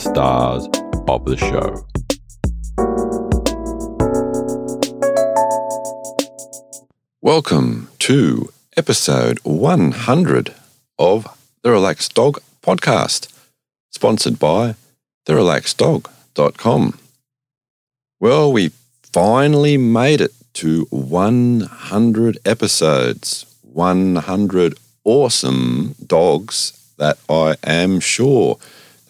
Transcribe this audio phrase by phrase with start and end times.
[0.00, 0.66] stars
[1.08, 1.86] of the show.
[7.20, 10.54] Welcome to episode 100
[10.98, 13.28] of the Relaxed Dog Podcast,
[13.90, 14.74] sponsored by
[15.26, 16.98] therelaxeddog.com.
[18.18, 18.70] Well, we
[19.12, 28.58] finally made it to 100 episodes, 100 awesome dogs that I am sure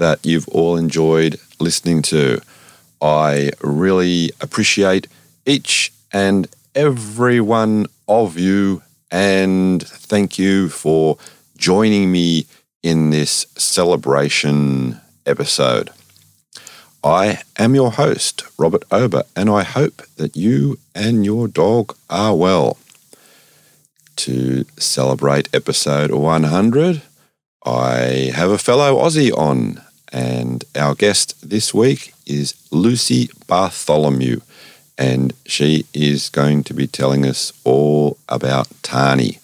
[0.00, 2.40] that you've all enjoyed listening to.
[3.00, 5.06] I really appreciate
[5.46, 11.18] each and every one of you and thank you for
[11.56, 12.46] joining me
[12.82, 15.90] in this celebration episode.
[17.04, 22.34] I am your host, Robert Ober, and I hope that you and your dog are
[22.34, 22.78] well.
[24.16, 27.02] To celebrate episode 100,
[27.64, 34.40] I have a fellow Aussie on, and our guest this week is Lucy Bartholomew,
[34.98, 39.38] and she is going to be telling us all about Tani.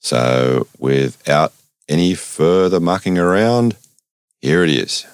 [0.00, 1.52] So, without
[1.88, 3.76] any further mucking around,
[4.40, 5.06] here it is.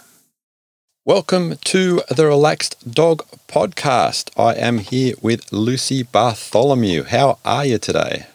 [1.04, 4.30] Welcome to the Relaxed Dog Podcast.
[4.36, 7.04] I am here with Lucy Bartholomew.
[7.04, 8.26] How are you today?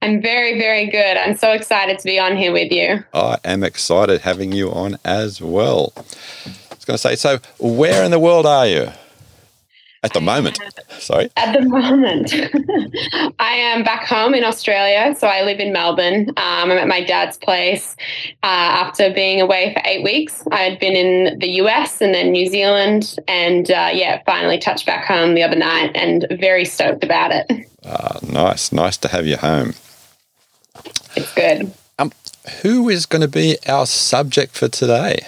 [0.00, 1.16] I'm very, very good.
[1.16, 3.04] I'm so excited to be on here with you.
[3.12, 5.92] I am excited having you on as well.
[5.96, 8.88] I was going to say, so where in the world are you?
[10.04, 10.60] At the moment,
[11.00, 11.28] sorry.
[11.36, 12.32] At the moment,
[13.40, 15.16] I am back home in Australia.
[15.18, 16.28] So I live in Melbourne.
[16.28, 17.96] Um, I'm at my dad's place
[18.44, 20.44] uh, after being away for eight weeks.
[20.52, 24.86] I had been in the US and then New Zealand, and uh, yeah, finally touched
[24.86, 27.68] back home the other night, and very stoked about it.
[27.84, 29.74] Uh, nice, nice to have you home.
[31.16, 31.72] It's good.
[31.98, 32.12] Um,
[32.62, 35.20] who is going to be our subject for today?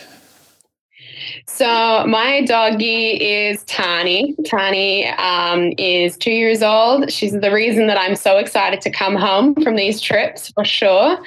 [1.47, 4.35] So my doggie is Tani.
[4.45, 7.13] Tani um, is two years old.
[7.13, 11.19] She's the reason that I'm so excited to come home from these trips for sure.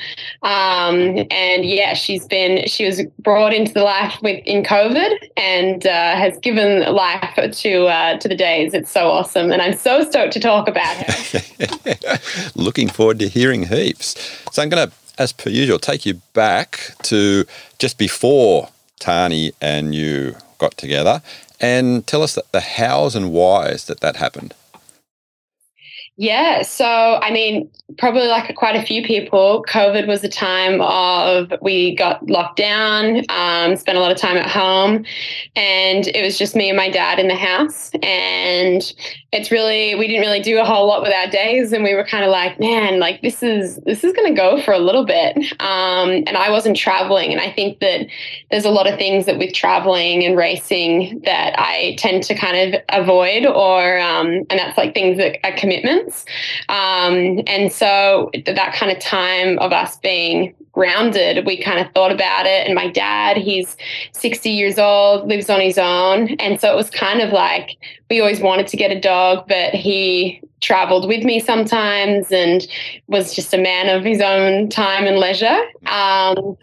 [0.42, 5.86] Um, and yeah, she's been she was brought into the life with in COVID and
[5.86, 8.74] uh, has given life to uh, to the days.
[8.74, 12.20] It's so awesome, and I'm so stoked to talk about her.
[12.56, 14.16] Looking forward to hearing heaps.
[14.52, 17.46] So I'm going to, as per usual, take you back to
[17.80, 18.70] just before
[19.03, 21.22] Tani and you got together
[21.59, 24.53] and tell us the hows and whys that that happened.
[26.16, 26.62] Yeah.
[26.62, 26.86] So,
[27.22, 32.30] I mean, probably like quite a few people, COVID was the time of we got
[32.30, 35.06] locked down, um, spent a lot of time at home,
[35.56, 37.92] and it was just me and my dad in the house.
[38.03, 38.94] And
[39.34, 41.74] it's really, we didn't really do a whole lot with our days.
[41.74, 44.62] And we were kind of like, man, like this is, this is going to go
[44.62, 45.36] for a little bit.
[45.60, 47.32] Um, and I wasn't traveling.
[47.32, 48.06] And I think that
[48.52, 52.76] there's a lot of things that with traveling and racing that I tend to kind
[52.76, 56.26] of avoid, or, um, and that's like things that are commitments.
[56.70, 62.12] Um, and so that kind of time of us being grounded, we kind of thought
[62.12, 62.66] about it.
[62.66, 63.78] And my dad, he's
[64.12, 66.30] 60 years old, lives on his own.
[66.40, 67.78] And so it was kind of like
[68.10, 72.68] we always wanted to get a dog, but he traveled with me sometimes and
[73.08, 75.62] was just a man of his own time and leisure.
[75.86, 76.58] Um,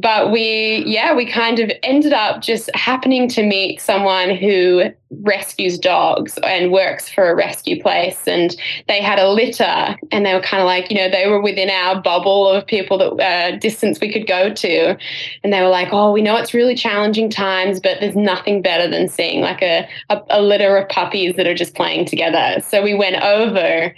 [0.00, 4.84] but we yeah we kind of ended up just happening to meet someone who
[5.22, 8.28] rescues dogs and works for a rescue place.
[8.28, 8.54] And
[8.88, 11.70] they had a litter and they were kind of like you know they were within
[11.70, 14.96] our bubble of people that uh, distance we could go to.
[15.42, 18.88] And they were like oh we know it's really challenging times but there's nothing better
[18.88, 22.62] than seeing like a, a, a litter of puppies that are just playing together.
[22.68, 23.94] So we went over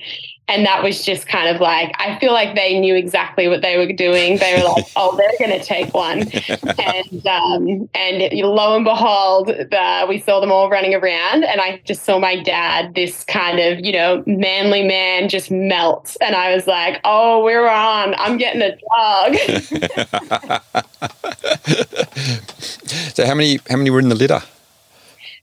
[0.51, 3.77] and that was just kind of like I feel like they knew exactly what they
[3.77, 4.39] were doing.
[4.39, 9.47] They were like, "Oh, they're going to take one," and um, and lo and behold,
[9.47, 13.61] the, we saw them all running around, and I just saw my dad, this kind
[13.61, 18.15] of you know manly man, just melt, and I was like, "Oh, we're on.
[18.17, 19.37] I'm getting a dog."
[23.15, 24.43] so how many how many were in the litter?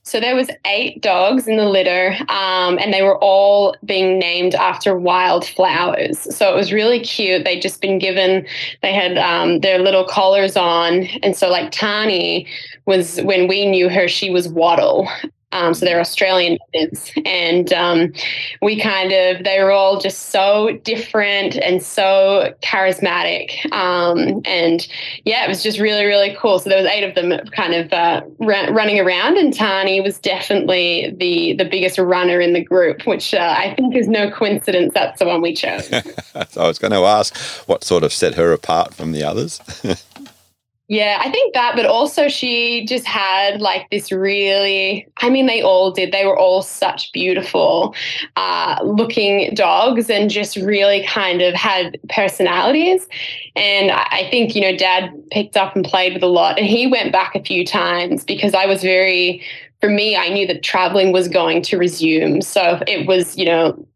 [0.08, 4.54] So there was eight dogs in the litter, um, and they were all being named
[4.54, 6.34] after wildflowers.
[6.34, 7.44] So it was really cute.
[7.44, 8.46] They'd just been given,
[8.80, 12.46] they had um, their little collars on, and so like Tani
[12.86, 15.06] was when we knew her, she was Wattle.
[15.52, 18.12] Um, so they're Australian natives, and um,
[18.60, 24.86] we kind of they were all just so different and so charismatic, um, and
[25.24, 26.58] yeah, it was just really really cool.
[26.58, 30.18] So there was eight of them, kind of uh, r- running around, and Tani was
[30.18, 34.92] definitely the the biggest runner in the group, which uh, I think is no coincidence.
[34.92, 35.86] That's the one we chose.
[36.50, 37.34] so I was going to ask
[37.66, 39.60] what sort of set her apart from the others.
[40.90, 45.60] Yeah, I think that, but also she just had like this really, I mean, they
[45.60, 46.12] all did.
[46.12, 47.94] They were all such beautiful
[48.36, 53.06] uh, looking dogs and just really kind of had personalities.
[53.54, 56.58] And I think, you know, dad picked up and played with a lot.
[56.58, 59.44] And he went back a few times because I was very,
[59.82, 62.40] for me, I knew that traveling was going to resume.
[62.40, 63.86] So it was, you know,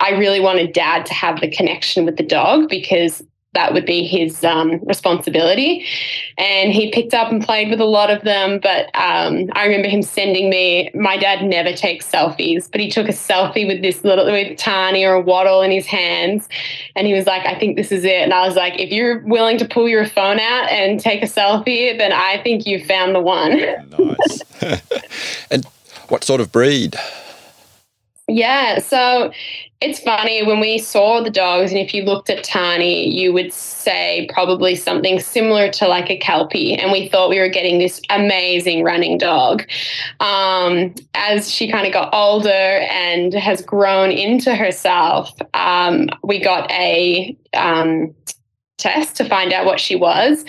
[0.00, 3.22] I really wanted dad to have the connection with the dog because
[3.58, 5.84] that would be his um, responsibility.
[6.38, 8.60] And he picked up and played with a lot of them.
[8.62, 13.08] But um, I remember him sending me, my dad never takes selfies, but he took
[13.08, 16.48] a selfie with this little, with Tani or a Wattle in his hands.
[16.94, 18.22] And he was like, I think this is it.
[18.22, 21.26] And I was like, if you're willing to pull your phone out and take a
[21.26, 23.58] selfie, then I think you've found the one.
[23.98, 24.80] nice.
[25.50, 25.64] and
[26.08, 26.94] what sort of breed?
[28.28, 29.32] Yeah, so
[29.80, 33.54] it's funny when we saw the dogs, and if you looked at Tani, you would
[33.54, 36.74] say probably something similar to like a Kelpie.
[36.74, 39.62] And we thought we were getting this amazing running dog.
[40.20, 46.70] Um, as she kind of got older and has grown into herself, um, we got
[46.70, 48.14] a um,
[48.78, 50.44] test to find out what she was.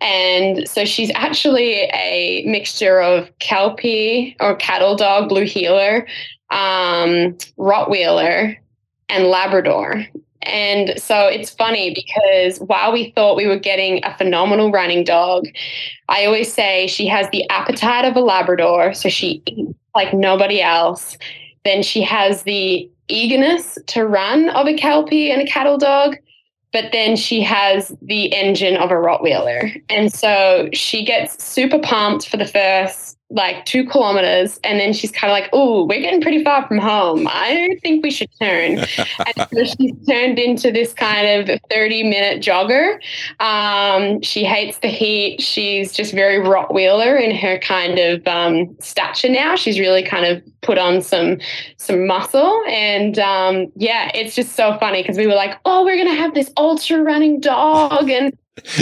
[0.00, 6.06] And so she's actually a mixture of Kelpie or cattle dog, blue heeler,
[6.50, 8.56] um, Rottweiler,
[9.08, 10.06] and Labrador.
[10.42, 15.46] And so it's funny because while we thought we were getting a phenomenal running dog,
[16.08, 18.94] I always say she has the appetite of a Labrador.
[18.94, 21.18] So she eats like nobody else.
[21.64, 26.16] Then she has the eagerness to run of a Kelpie and a cattle dog.
[26.72, 29.82] But then she has the engine of a Rottweiler.
[29.88, 35.12] And so she gets super pumped for the first like two kilometers and then she's
[35.12, 37.28] kind of like oh we're getting pretty far from home.
[37.30, 38.78] I don't think we should turn.
[39.36, 42.98] And so she's turned into this kind of 30 minute jogger.
[43.40, 45.42] Um, she hates the heat.
[45.42, 49.56] She's just very rottweiler in her kind of um, stature now.
[49.56, 51.38] She's really kind of put on some
[51.76, 52.62] some muscle.
[52.68, 56.34] And um, yeah it's just so funny because we were like oh we're gonna have
[56.34, 58.08] this ultra running dog.
[58.08, 58.36] And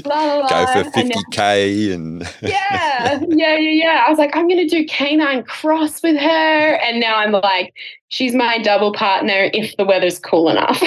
[0.04, 4.04] La, la, Go for 50k and yeah, yeah, yeah, yeah.
[4.06, 7.74] I was like, I'm gonna do canine cross with her, and now I'm like,
[8.08, 10.82] she's my double partner if the weather's cool enough.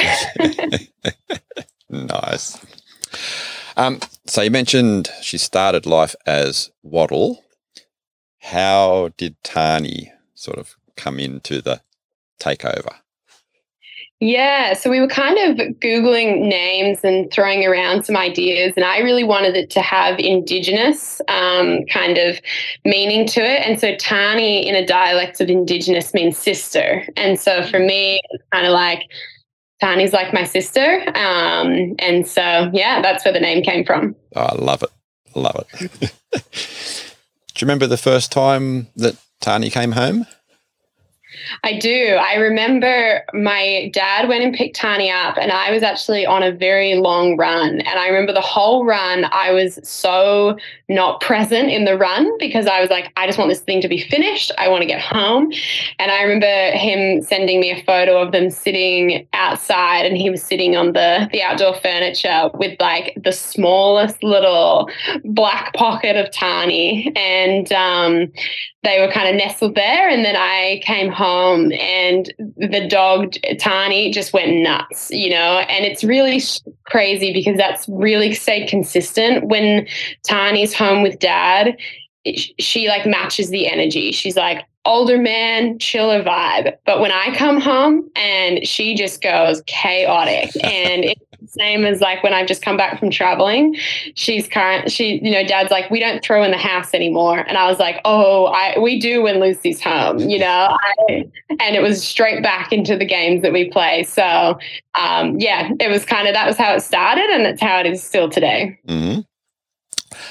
[1.90, 2.58] nice.
[3.78, 7.44] Um, so you mentioned she started life as Wattle.
[8.40, 11.82] How did Tani sort of come into the
[12.42, 12.96] takeover?
[14.22, 18.98] Yeah, so we were kind of Googling names and throwing around some ideas, and I
[19.00, 22.42] really wanted it to have Indigenous um, kind of
[22.84, 23.66] meaning to it.
[23.66, 27.06] And so Tani in a dialect of Indigenous means sister.
[27.16, 29.10] And so for me, it's kind of like
[29.80, 31.02] Tani's like my sister.
[31.16, 34.18] Um, and so, yeah, that's where the name came from.
[34.36, 34.90] Oh, I love it.
[35.34, 36.14] Love it.
[36.32, 40.26] Do you remember the first time that Tani came home?
[41.64, 42.18] I do.
[42.20, 46.52] I remember my dad went and picked Tani up, and I was actually on a
[46.52, 47.82] very long run.
[47.82, 50.58] And I remember the whole run, I was so
[50.88, 53.88] not present in the run because I was like, I just want this thing to
[53.88, 54.52] be finished.
[54.58, 55.52] I want to get home.
[56.00, 60.44] And I remember him sending me a photo of them sitting outside, and he was
[60.44, 64.90] sitting on the, the outdoor furniture with like the smallest little
[65.24, 67.12] black pocket of Tani.
[67.16, 68.32] And um,
[68.84, 70.10] they were kind of nestled there.
[70.10, 71.39] And then I came home
[71.72, 76.42] and the dog, Tani, just went nuts, you know, and it's really
[76.86, 79.48] crazy because that's really stayed consistent.
[79.48, 79.88] When
[80.24, 81.78] Tani's home with dad,
[82.60, 84.12] she like matches the energy.
[84.12, 86.76] She's like, older man, chiller vibe.
[86.86, 92.24] But when I come home and she just goes chaotic and it's same as like
[92.24, 93.76] when I've just come back from traveling,
[94.16, 97.40] she's current, she, you know, dad's like, we don't throw in the house anymore.
[97.40, 100.78] And I was like, oh, I, we do when Lucy's home, you know,
[101.10, 101.30] I,
[101.60, 104.04] and it was straight back into the games that we play.
[104.04, 104.60] So,
[104.96, 107.86] um, yeah, it was kind of, that was how it started and that's how it
[107.86, 108.78] is still today.
[108.88, 109.22] Mm-hmm.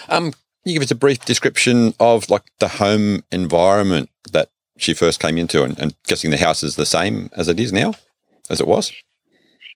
[0.08, 0.32] Um,
[0.64, 5.38] you give us a brief description of like the home environment that she first came
[5.38, 7.94] into and, and guessing the house is the same as it is now
[8.50, 8.92] as it was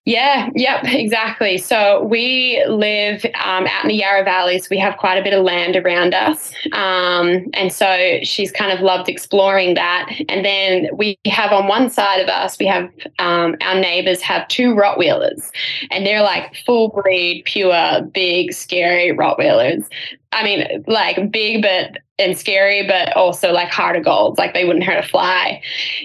[0.04, 1.58] Yeah, yep, exactly.
[1.58, 4.68] So we live um, out in the Yarra Valleys.
[4.68, 6.52] We have quite a bit of land around us.
[6.72, 10.10] Um, and so she's kind of loved exploring that.
[10.28, 12.90] And then we have on one side of us, we have
[13.20, 15.52] um, our neighbors have two Rottweilers,
[15.92, 19.86] and they're like full breed, pure, big, scary Rottweilers.
[20.32, 24.64] I mean, like big but and scary, but also like heart of gold, like they
[24.64, 25.60] wouldn't hurt a fly.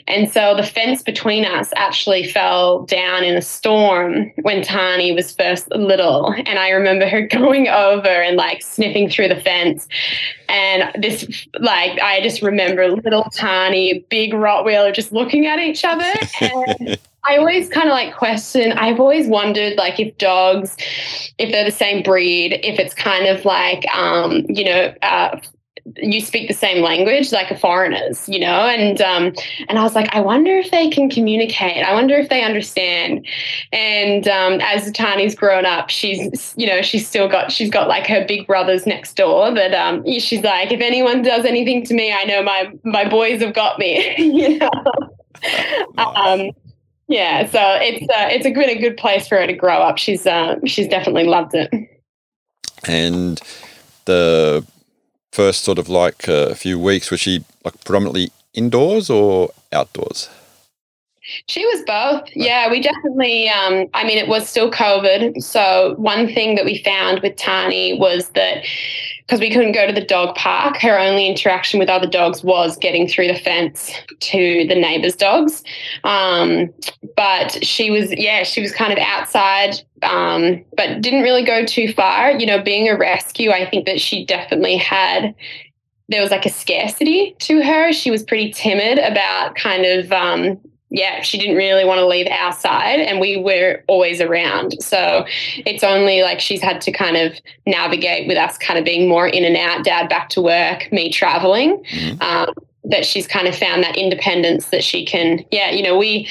[0.07, 5.33] And so the fence between us actually fell down in a storm when Tani was
[5.33, 6.33] first little.
[6.45, 9.87] And I remember her going over and like sniffing through the fence.
[10.49, 16.11] And this, like, I just remember little Tani, big Rottweiler just looking at each other.
[16.39, 18.71] And I always kind of like question.
[18.71, 20.77] I've always wondered, like, if dogs,
[21.37, 25.37] if they're the same breed, if it's kind of like, um, you know, uh,
[25.95, 28.67] you speak the same language like a foreigners you know?
[28.67, 29.33] And um
[29.69, 31.85] and i was like i wonder if they can communicate.
[31.85, 33.25] I wonder if they understand.
[33.71, 38.07] And um as tani's grown up she's you know she's still got she's got like
[38.07, 42.13] her big brothers next door that um she's like if anyone does anything to me
[42.13, 44.15] i know my my boys have got me.
[44.37, 44.69] You know?
[45.97, 46.51] Um
[47.07, 49.97] yeah, so it's uh, it's a been a good place for her to grow up.
[49.97, 51.71] She's uh, she's definitely loved it.
[52.85, 53.39] And
[54.05, 54.65] the
[55.37, 60.29] first sort of like a uh, few weeks was she like predominantly indoors or outdoors?
[61.45, 62.27] She was both.
[62.33, 65.43] Yeah, we definitely, um, I mean, it was still COVID.
[65.43, 68.63] So, one thing that we found with Tani was that
[69.27, 72.77] because we couldn't go to the dog park, her only interaction with other dogs was
[72.77, 73.91] getting through the fence
[74.21, 75.63] to the neighbors' dogs.
[76.05, 76.73] Um,
[77.17, 81.91] but she was, yeah, she was kind of outside, um, but didn't really go too
[81.91, 82.31] far.
[82.31, 85.35] You know, being a rescue, I think that she definitely had
[86.09, 87.91] there was like a scarcity to her.
[87.91, 90.57] She was pretty timid about kind of um,
[90.89, 94.75] yeah, she didn't really want to leave our side and we were always around.
[94.81, 95.25] So
[95.65, 97.33] it's only like she's had to kind of
[97.65, 101.11] navigate with us kind of being more in and out, dad back to work, me
[101.11, 102.21] traveling, mm-hmm.
[102.21, 102.53] um,
[102.85, 106.29] that she's kind of found that independence that she can, yeah, you know, we,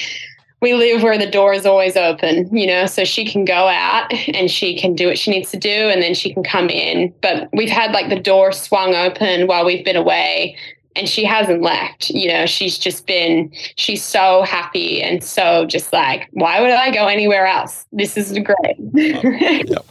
[0.63, 4.11] we live where the door is always open, you know, so she can go out
[4.29, 7.13] and she can do what she needs to do and then she can come in.
[7.21, 10.57] But we've had like the door swung open while we've been away
[10.97, 12.11] and she hasn't left.
[12.11, 16.91] You know, she's just been, she's so happy and so just like, why would I
[16.91, 17.87] go anywhere else?
[17.93, 19.71] This is great.
[19.77, 19.85] oh,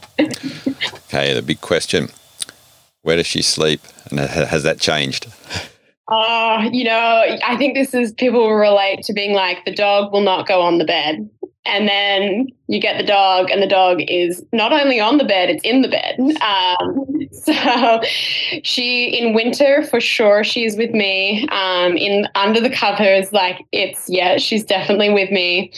[1.08, 2.08] okay, the big question
[3.06, 3.80] where does she sleep?
[4.10, 5.28] And has that changed?
[6.08, 10.12] Uh, you know, I think this is people will relate to being like, the dog
[10.12, 11.28] will not go on the bed.
[11.64, 15.50] And then you get the dog, and the dog is not only on the bed,
[15.50, 16.18] it's in the bed.
[16.40, 18.00] Um, so
[18.62, 21.46] she, in winter, for sure, she's with me.
[21.48, 25.72] Um, in under the covers, like it's, yeah, she's definitely with me.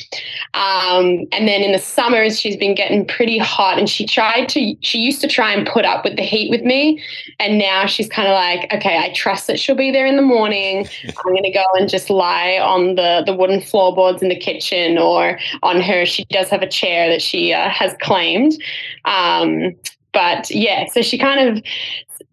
[0.54, 4.74] Um, and then in the summers, she's been getting pretty hot, and she tried to,
[4.80, 7.02] she used to try and put up with the heat with me.
[7.38, 10.22] And now she's kind of like, okay, I trust that she'll be there in the
[10.22, 10.86] morning.
[11.04, 14.98] I'm going to go and just lie on the, the wooden floorboards in the kitchen
[14.98, 16.04] or on her.
[16.06, 18.52] She does have a chair that she uh, has claimed.
[19.04, 19.74] Um,
[20.18, 21.62] but yeah, so she kind of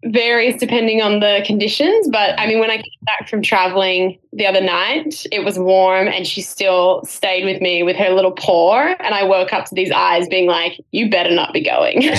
[0.06, 2.08] varies depending on the conditions.
[2.08, 6.08] But I mean, when I came back from traveling the other night, it was warm
[6.08, 8.96] and she still stayed with me with her little paw.
[8.98, 12.02] And I woke up to these eyes being like, you better not be going.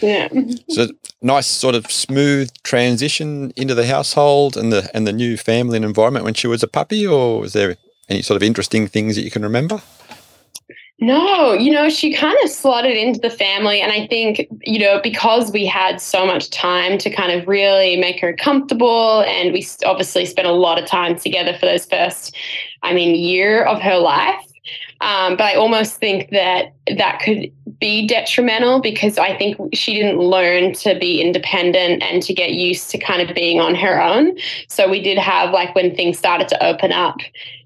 [0.00, 0.28] yeah.
[0.68, 0.86] So
[1.20, 5.84] nice sort of smooth transition into the household and the and the new family and
[5.84, 7.76] environment when she was a puppy, or was there
[8.08, 9.82] any sort of interesting things that you can remember?
[11.02, 13.80] No, you know, she kind of slotted into the family.
[13.80, 17.96] And I think, you know, because we had so much time to kind of really
[17.96, 22.36] make her comfortable, and we obviously spent a lot of time together for those first,
[22.82, 24.44] I mean, year of her life.
[25.00, 30.18] Um, but I almost think that that could be detrimental because I think she didn't
[30.18, 34.36] learn to be independent and to get used to kind of being on her own.
[34.68, 37.16] So we did have like when things started to open up,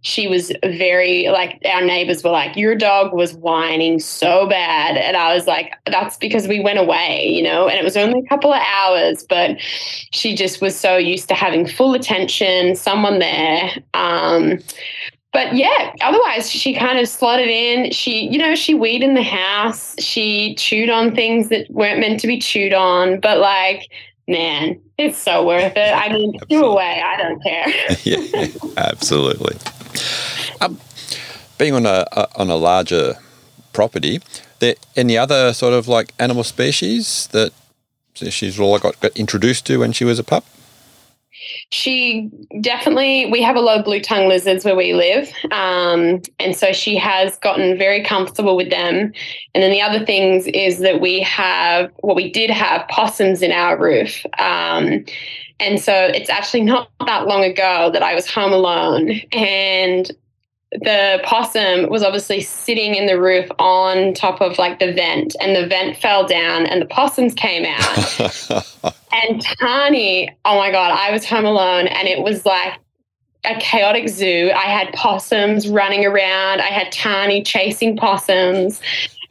[0.05, 4.97] she was very like our neighbors were like, Your dog was whining so bad.
[4.99, 8.21] And I was like, That's because we went away, you know, and it was only
[8.21, 13.19] a couple of hours, but she just was so used to having full attention, someone
[13.19, 13.71] there.
[13.95, 14.59] Um,
[15.33, 17.91] but yeah, otherwise she kind of slotted in.
[17.91, 19.97] She, you know, she weed in the house.
[19.99, 23.21] She chewed on things that weren't meant to be chewed on.
[23.21, 23.91] But like,
[24.29, 25.93] man, it's so worth it.
[25.93, 27.03] I mean, do away.
[27.05, 27.67] I don't care.
[28.05, 28.47] yeah,
[28.77, 29.57] absolutely.
[30.61, 30.79] Um,
[31.59, 33.15] being on a, a, on a larger
[33.73, 34.21] property,
[34.59, 37.53] there any other sort of like animal species that
[38.15, 40.45] she's all got, got introduced to when she was a pup?
[41.71, 42.31] she
[42.61, 46.73] definitely we have a lot of blue tongue lizards where we live um, and so
[46.73, 49.13] she has gotten very comfortable with them
[49.55, 53.43] and then the other things is that we have what well, we did have possums
[53.43, 55.05] in our roof um,
[55.61, 60.13] and so it's actually not that long ago that i was home alone and
[60.73, 65.55] the possum was obviously sitting in the roof on top of like the vent and
[65.55, 68.95] the vent fell down and the possums came out.
[69.29, 72.81] And tani oh my god i was home alone and it was like
[73.45, 74.51] a chaotic zoo.
[74.53, 76.61] I had possums running around.
[76.61, 78.81] I had tani chasing possums.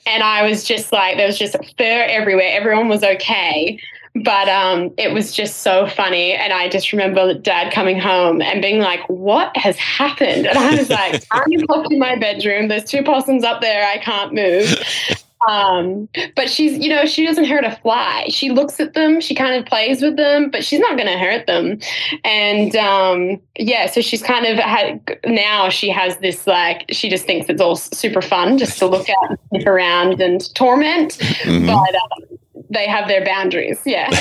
[0.05, 2.47] And i was just like there was just fur everywhere.
[2.49, 3.77] Everyone was okay
[4.15, 6.33] but um, it was just so funny.
[6.33, 10.45] And I just remember dad coming home and being like, What has happened?
[10.47, 12.67] And I was like, I'm locked in my bedroom.
[12.67, 13.87] There's two possums up there.
[13.87, 14.75] I can't move.
[15.47, 18.27] Um, but she's, you know, she doesn't hurt a fly.
[18.29, 21.17] She looks at them, she kind of plays with them, but she's not going to
[21.17, 21.79] hurt them.
[22.23, 27.25] And um, yeah, so she's kind of had now she has this like she just
[27.25, 31.17] thinks it's all super fun just to look at, and stick around, and torment.
[31.17, 31.65] Mm-hmm.
[31.65, 32.32] But um,
[32.69, 33.79] they have their boundaries.
[33.85, 34.09] Yeah.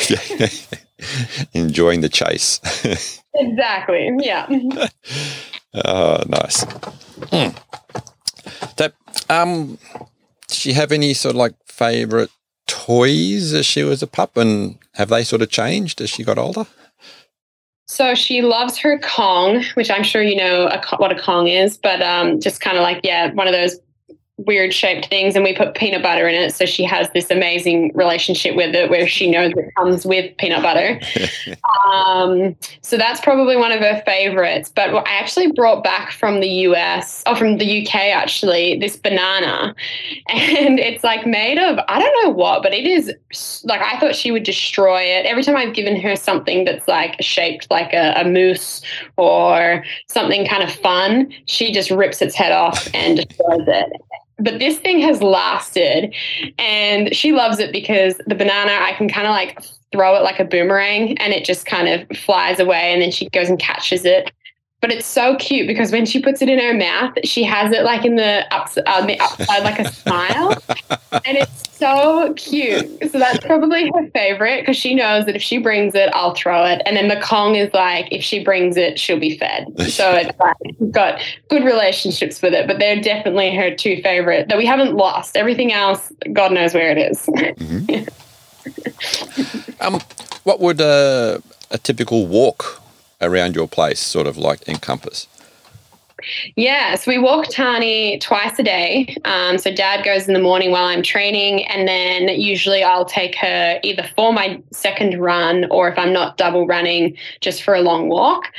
[1.53, 2.61] Enjoying the chase.
[3.35, 4.11] exactly.
[4.19, 4.47] Yeah.
[5.85, 6.65] Oh, nice.
[7.31, 7.57] Mm.
[8.79, 8.91] So,
[9.29, 9.79] um,
[10.49, 12.31] did she have any sort of like favorite
[12.67, 16.39] toys as she was a pup, and have they sort of changed as she got
[16.39, 16.67] older?
[17.87, 21.77] So she loves her Kong, which I'm sure you know a, what a Kong is,
[21.77, 23.79] but um, just kind of like yeah, one of those
[24.47, 26.55] weird shaped things and we put peanut butter in it.
[26.55, 30.63] So she has this amazing relationship with it where she knows it comes with peanut
[30.63, 31.01] butter.
[31.83, 34.71] Um, so that's probably one of her favorites.
[34.75, 39.75] But i actually brought back from the us or from the uk actually this banana.
[40.29, 43.13] And it's like made of i don't know what but it is
[43.65, 45.27] like i thought she would destroy it.
[45.27, 48.83] Every time i've given her something that's like shaped like a, a moose
[49.17, 53.93] or something kind of fun she just rips its head off and destroys it
[54.39, 56.15] but this thing has lasted
[56.59, 59.63] and she loves it because the banana i can kind of like
[59.93, 63.29] throw it like a boomerang and it just kind of flies away and then she
[63.31, 64.31] goes and catches it
[64.83, 67.85] but it's so cute because when she puts it in her mouth, she has it
[67.85, 70.61] like in the, ups, uh, the upside, like a smile.
[71.25, 73.11] and it's so cute.
[73.13, 76.67] So that's probably her favorite because she knows that if she brings it, I'll throw
[76.67, 76.83] it.
[76.85, 79.69] And then the Kong is like, if she brings it, she'll be fed.
[79.89, 80.57] So it's like,
[80.91, 85.37] got good relationships with it, but they're definitely her two favorite that we haven't lost.
[85.37, 87.25] Everything else, God knows where it is.
[87.27, 88.09] Mm-hmm.
[89.81, 90.01] um,
[90.43, 91.41] what would a,
[91.71, 92.82] a typical walk
[93.23, 95.27] around your place sort of like encompass?
[96.57, 99.17] Yeah, so we walk Tani twice a day.
[99.25, 103.35] Um, so dad goes in the morning while I'm training, and then usually I'll take
[103.37, 107.81] her either for my second run or if I'm not double running, just for a
[107.81, 108.53] long walk.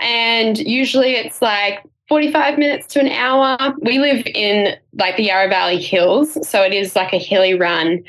[0.00, 3.74] And usually it's like 45 minutes to an hour.
[3.82, 8.02] We live in like the Yarra Valley Hills, so it is like a hilly run.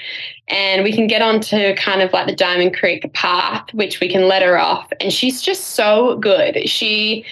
[0.47, 4.27] And we can get onto kind of like the Diamond Creek path, which we can
[4.27, 4.91] let her off.
[5.01, 6.67] And she's just so good.
[6.67, 7.25] She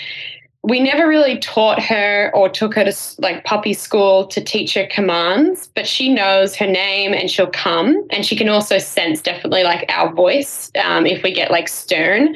[0.67, 4.85] we never really taught her or took her to like puppy school to teach her
[4.87, 8.05] commands, but she knows her name and she'll come.
[8.09, 12.35] And she can also sense definitely like our voice um, if we get like stern.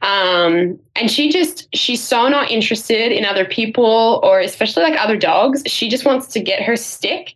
[0.00, 5.16] Um, and she just, she's so not interested in other people or especially like other
[5.16, 5.62] dogs.
[5.66, 7.35] She just wants to get her stick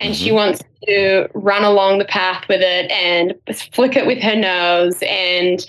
[0.00, 0.24] and mm-hmm.
[0.24, 3.34] she wants to run along the path with it and
[3.72, 5.02] flick it with her nose.
[5.06, 5.64] And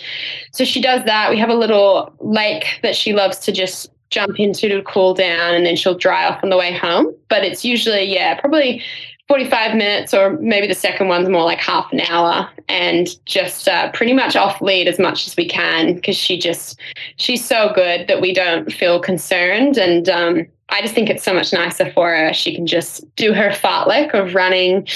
[0.51, 1.29] so she does that.
[1.29, 5.53] We have a little lake that she loves to just jump into to cool down
[5.53, 7.13] and then she'll dry off on the way home.
[7.27, 8.83] But it's usually, yeah, probably
[9.27, 13.91] 45 minutes or maybe the second one's more like half an hour and just uh,
[13.91, 16.79] pretty much off lead as much as we can because she just,
[17.17, 19.77] she's so good that we don't feel concerned.
[19.77, 22.33] And um, I just think it's so much nicer for her.
[22.33, 24.87] She can just do her fartlek of running,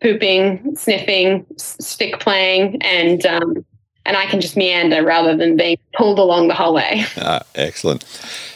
[0.00, 3.64] pooping, sniffing, stick playing, and um,
[4.04, 7.04] and I can just meander rather than being pulled along the whole way.
[7.16, 8.04] Ah, excellent.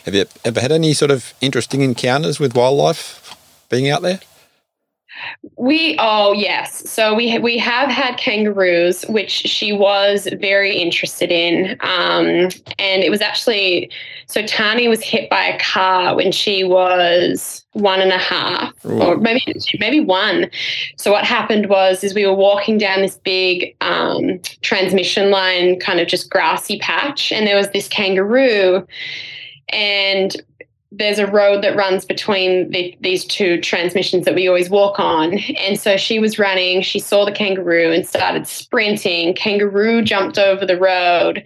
[0.04, 3.36] Have you ever had any sort of interesting encounters with wildlife
[3.68, 4.20] being out there?
[5.56, 11.76] We oh yes, so we we have had kangaroos, which she was very interested in,
[11.80, 13.90] um, and it was actually
[14.26, 19.02] so Tani was hit by a car when she was one and a half, Ooh.
[19.02, 19.42] or maybe
[19.78, 20.50] maybe one.
[20.96, 26.00] So what happened was is we were walking down this big um, transmission line, kind
[26.00, 28.86] of just grassy patch, and there was this kangaroo,
[29.70, 30.36] and
[30.92, 35.38] there's a road that runs between the, these two transmissions that we always walk on.
[35.58, 39.34] And so she was running, she saw the kangaroo and started sprinting.
[39.34, 41.44] Kangaroo jumped over the road,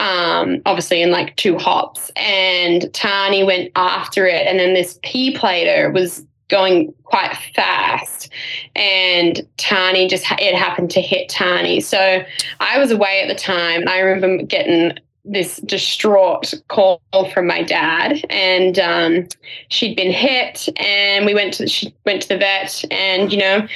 [0.00, 2.10] um, obviously in like two hops.
[2.16, 8.30] And Tani went after it, and then this P-plater was going quite fast
[8.74, 11.80] and Tani just it happened to hit Tani.
[11.80, 12.22] So
[12.60, 17.00] I was away at the time and I remember getting this distraught call
[17.32, 19.28] from my dad and um,
[19.68, 23.66] she'd been hit and we went to she went to the vet and you know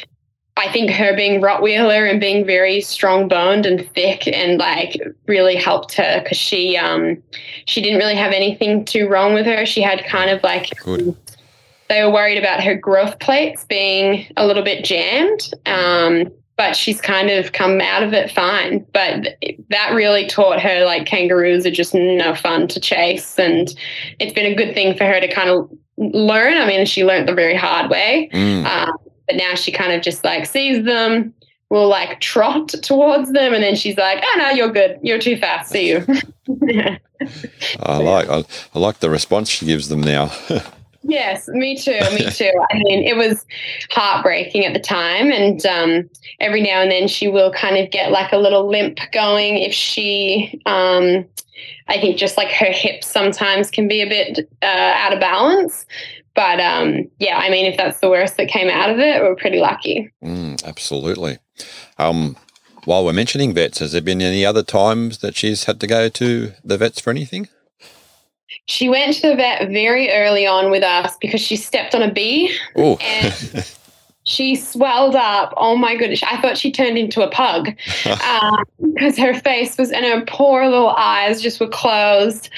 [0.56, 5.56] I think her being Rottweiler and being very strong boned and thick and like really
[5.56, 7.22] helped her because she um
[7.64, 9.64] she didn't really have anything too wrong with her.
[9.64, 11.16] She had kind of like Good.
[11.88, 15.52] they were worried about her growth plates being a little bit jammed.
[15.64, 18.86] Um, but she's kind of come out of it fine.
[18.92, 19.38] But
[19.70, 23.38] that really taught her like kangaroos are just no fun to chase.
[23.38, 23.74] And
[24.18, 26.54] it's been a good thing for her to kind of learn.
[26.54, 28.28] I mean, she learned the very hard way.
[28.32, 28.64] Mm.
[28.64, 31.32] Um, but now she kind of just like sees them,
[31.70, 34.98] will like trot towards them, and then she's like, "Oh no, you're good.
[35.02, 35.70] You're too fast.
[35.70, 36.04] See you."
[37.80, 40.32] I like I, I like the response she gives them now.
[41.02, 42.00] yes, me too.
[42.14, 42.52] Me too.
[42.70, 43.44] I mean, it was
[43.90, 46.10] heartbreaking at the time, and um,
[46.40, 49.72] every now and then she will kind of get like a little limp going if
[49.72, 50.60] she.
[50.66, 51.24] Um,
[51.88, 55.84] I think just like her hips sometimes can be a bit uh, out of balance.
[56.34, 59.36] But um, yeah, I mean, if that's the worst that came out of it, we're
[59.36, 60.10] pretty lucky.
[60.24, 61.38] Mm, absolutely.
[61.98, 62.36] Um,
[62.84, 66.08] while we're mentioning vets, has there been any other times that she's had to go
[66.08, 67.48] to the vets for anything?
[68.66, 72.12] She went to the vet very early on with us because she stepped on a
[72.12, 73.66] bee Oh, and
[74.24, 75.52] she swelled up.
[75.56, 76.22] Oh my goodness.
[76.22, 77.70] I thought she turned into a pug
[78.94, 82.48] because her face was and her poor little eyes just were closed.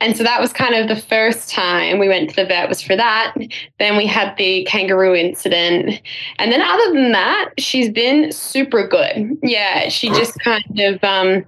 [0.00, 2.82] And so that was kind of the first time we went to the vet was
[2.82, 3.34] for that.
[3.78, 6.00] Then we had the kangaroo incident.
[6.38, 9.38] And then other than that, she's been super good.
[9.42, 11.44] Yeah, she just kind of um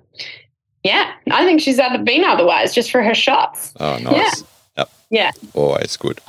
[0.86, 3.72] yeah, I think she's either been otherwise just for her shots.
[3.80, 4.44] oh, nice.
[4.76, 4.90] Yep.
[5.10, 5.30] Yeah.
[5.54, 6.20] Always good.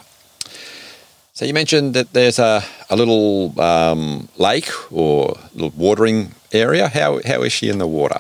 [1.34, 6.88] So you mentioned that there's a, a little um, lake or little watering area.
[6.88, 8.20] How how is she in the water?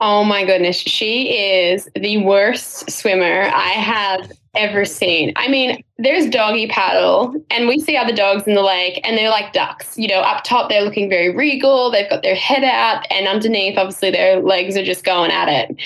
[0.00, 0.76] Oh my goodness.
[0.76, 5.32] She is the worst swimmer I have ever seen.
[5.36, 9.30] I mean, there's doggy paddle, and we see other dogs in the lake, and they're
[9.30, 9.96] like ducks.
[9.96, 11.90] You know, up top, they're looking very regal.
[11.90, 15.76] They've got their head out, and underneath, obviously, their legs are just going at it.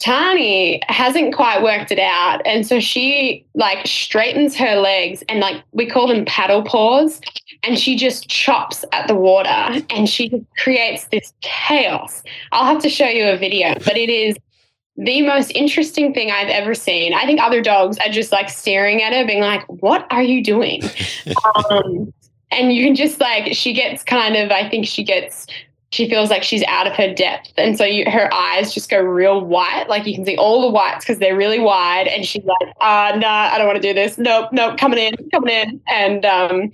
[0.00, 2.42] Tani hasn't quite worked it out.
[2.44, 7.22] And so she like straightens her legs and like we call them paddle paws.
[7.62, 12.22] And she just chops at the water and she creates this chaos.
[12.52, 14.36] I'll have to show you a video, but it is
[14.96, 17.14] the most interesting thing I've ever seen.
[17.14, 20.42] I think other dogs are just like staring at her, being like, What are you
[20.42, 20.82] doing?
[21.70, 22.12] um,
[22.50, 25.46] and you can just like, she gets kind of, I think she gets
[25.94, 27.52] she feels like she's out of her depth.
[27.56, 29.88] And so you, her eyes just go real white.
[29.88, 32.08] Like you can see all the whites because they're really wide.
[32.08, 34.18] And she's like, uh, no, nah, I don't want to do this.
[34.18, 35.80] Nope, nope, coming in, coming in.
[35.88, 36.72] And um,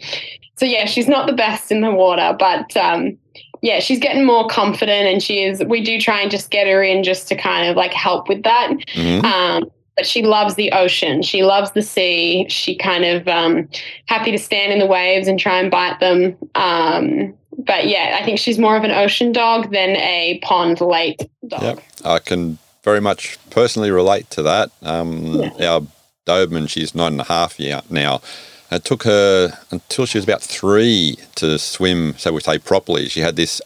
[0.57, 3.19] so, yeah, she's not the best in the water, but um,
[3.63, 6.83] yeah, she's getting more confident and she is, we do try and just get her
[6.83, 8.71] in just to kind of like help with that.
[8.95, 9.25] Mhm.
[9.25, 11.23] Um, but she loves the ocean.
[11.23, 12.47] She loves the sea.
[12.49, 13.69] She kind of um,
[14.07, 16.37] happy to stand in the waves and try and bite them.
[16.55, 21.29] Um, but yeah, I think she's more of an ocean dog than a pond lake
[21.47, 21.63] dog.
[21.63, 21.81] Yep.
[22.05, 24.71] I can very much personally relate to that.
[24.83, 25.83] Um, Our
[26.27, 28.23] Doberman, she's nine and a half year now.
[28.71, 33.09] It took her until she was about three to swim, so we say properly.
[33.09, 33.61] She had this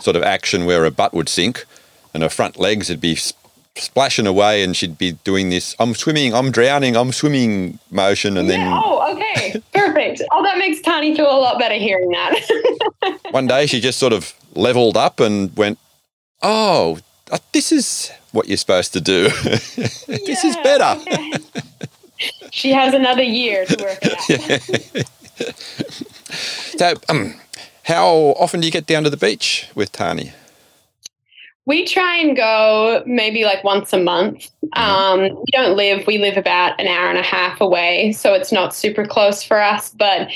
[0.00, 1.66] sort of action where her butt would sink
[2.12, 3.16] and her front legs would be
[3.76, 8.36] splashing away and she'd be doing this, I'm swimming, I'm drowning, I'm swimming motion.
[8.36, 9.62] And Yeah, then oh, okay.
[9.72, 10.22] Perfect.
[10.32, 13.18] Oh, that makes Tani feel a lot better hearing that.
[13.30, 15.78] one day she just sort of leveled up and went,
[16.42, 16.98] Oh,
[17.30, 19.28] uh, this is what you're supposed to do.
[19.46, 21.00] this is better.
[22.50, 25.06] She has another year to work it out.
[26.80, 27.34] So, um,
[27.82, 28.08] how
[28.38, 30.32] often do you get down to the beach with Tani?
[31.66, 34.48] We try and go maybe like once a month.
[34.72, 38.50] Um, we don't live, we live about an hour and a half away, so it's
[38.50, 39.90] not super close for us.
[39.90, 40.30] But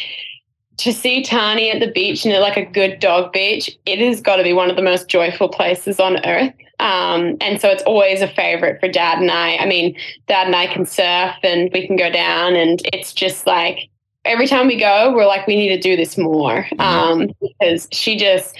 [0.78, 4.20] to see Tani at the beach and at like a good dog beach, it has
[4.20, 6.52] got to be one of the most joyful places on earth.
[6.80, 9.56] Um, and so it's always a favorite for dad and I.
[9.56, 13.46] I mean, dad and I can surf and we can go down, and it's just
[13.46, 13.88] like
[14.24, 18.16] every time we go, we're like, we need to do this more um, because she
[18.16, 18.56] just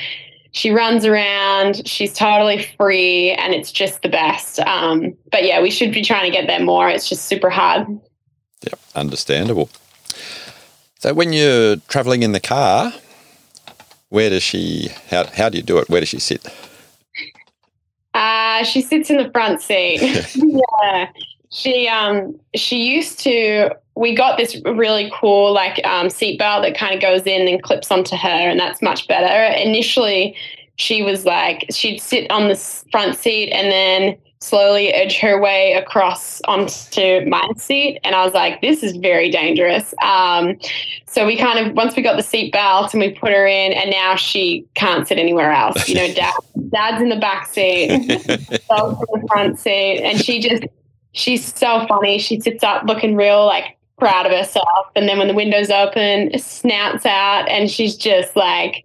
[0.53, 5.69] she runs around she's totally free and it's just the best um, but yeah we
[5.69, 7.85] should be trying to get there more it's just super hard
[8.65, 9.69] Yep, understandable.
[10.99, 12.93] So, when you're traveling in the car,
[14.09, 14.89] where does she?
[15.11, 15.89] How how do you do it?
[15.89, 16.47] Where does she sit?
[18.15, 20.01] Uh, she sits in the front seat.
[20.35, 21.11] yeah.
[21.51, 26.95] She um she used to we got this really cool like um seatbelt that kind
[26.95, 29.55] of goes in and clips onto her and that's much better.
[29.57, 30.37] Initially
[30.77, 32.57] she was like she'd sit on the
[32.91, 37.99] front seat and then slowly edge her way across onto my seat.
[38.05, 39.95] And I was like, this is very dangerous.
[40.03, 40.59] Um,
[41.07, 43.73] so we kind of, once we got the seat belt and we put her in,
[43.73, 45.89] and now she can't sit anywhere else.
[45.89, 46.35] You know, dad,
[46.69, 50.03] dad's in the back seat, in the front seat.
[50.03, 50.65] And she just,
[51.13, 52.19] she's so funny.
[52.19, 54.87] She sits up looking real like proud of herself.
[54.95, 58.85] And then when the window's open, snouts out, and she's just like,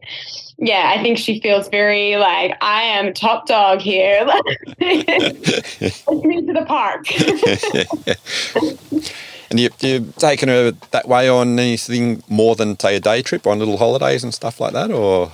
[0.61, 4.25] yeah, I think she feels very like I am top dog here.
[4.81, 7.05] Let's me to the park.
[9.49, 13.47] and you, you've taken her that way on anything more than say a day trip
[13.47, 15.31] on little holidays and stuff like that, or?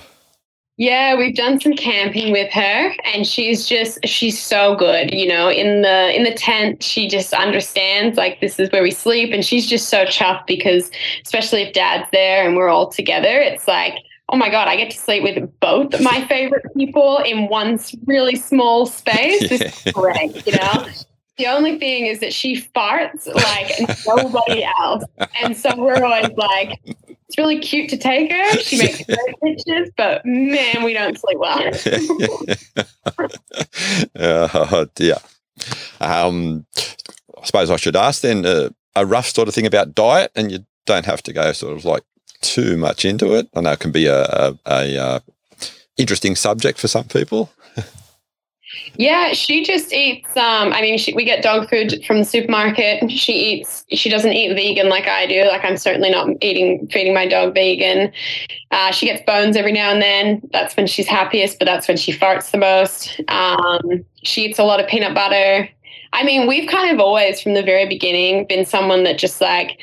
[0.78, 5.50] Yeah, we've done some camping with her and she's just she's so good, you know,
[5.50, 9.42] in the in the tent she just understands like this is where we sleep and
[9.42, 10.90] she's just so chuffed because
[11.24, 13.94] especially if dad's there and we're all together, it's like
[14.28, 18.36] oh my god, I get to sleep with both my favorite people in one really
[18.36, 19.48] small space.
[19.48, 20.86] This is great, you know.
[21.38, 23.70] The only thing is that she farts like
[24.06, 25.04] nobody else,
[25.42, 28.58] and so we're always like, it's really cute to take her.
[28.58, 31.72] She makes great pictures, but man, we don't sleep well.
[34.54, 35.16] oh dear.
[36.00, 40.32] Um, I suppose I should ask then uh, a rough sort of thing about diet,
[40.34, 42.02] and you don't have to go sort of like
[42.40, 43.48] too much into it.
[43.54, 45.20] I know it can be a, a, a uh,
[45.96, 47.50] interesting subject for some people.
[48.96, 50.36] yeah, she just eats.
[50.36, 53.10] Um, I mean, she, we get dog food from the supermarket.
[53.10, 53.84] She eats.
[53.90, 55.44] She doesn't eat vegan like I do.
[55.46, 58.12] Like I'm certainly not eating feeding my dog vegan.
[58.70, 60.42] Uh, she gets bones every now and then.
[60.52, 63.20] That's when she's happiest, but that's when she farts the most.
[63.28, 65.68] Um, she eats a lot of peanut butter.
[66.12, 69.78] I mean, we've kind of always, from the very beginning, been someone that just like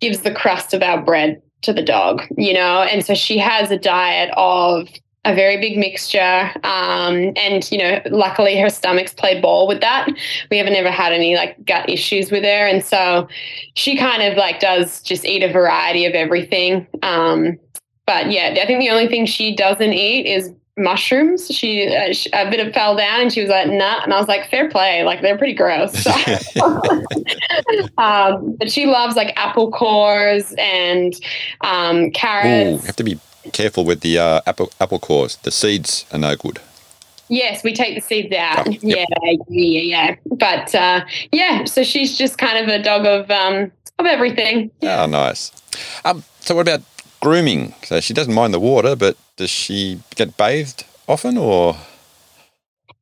[0.00, 2.82] gives the crust of our bread to the dog, you know?
[2.82, 4.88] And so she has a diet of
[5.24, 6.50] a very big mixture.
[6.64, 10.08] Um, and, you know, luckily her stomach's played ball with that.
[10.50, 12.66] We haven't ever had any like gut issues with her.
[12.66, 13.26] And so
[13.74, 16.86] she kind of like does just eat a variety of everything.
[17.02, 17.58] Um,
[18.06, 21.46] but yeah, I think the only thing she doesn't eat is mushrooms.
[21.48, 24.02] She, uh, she, a bit of fell down and she was like, nah.
[24.02, 25.04] And I was like, fair play.
[25.04, 26.06] Like they're pretty gross.
[27.98, 31.14] um, but she loves like apple cores and
[31.60, 32.82] um, carrots.
[32.82, 33.18] Ooh, have to be
[33.52, 35.36] careful with the uh, apple apple cores.
[35.36, 36.60] The seeds are no good.
[37.28, 38.68] Yes, we take the seeds out.
[38.68, 39.08] Oh, yep.
[39.18, 40.16] Yeah, yeah, yeah.
[40.26, 44.70] But uh, yeah, so she's just kind of a dog of um, of everything.
[44.82, 45.52] Oh, nice.
[46.04, 46.82] Um, so what about
[47.24, 47.74] grooming?
[47.82, 51.76] So she doesn't mind the water, but does she get bathed often or?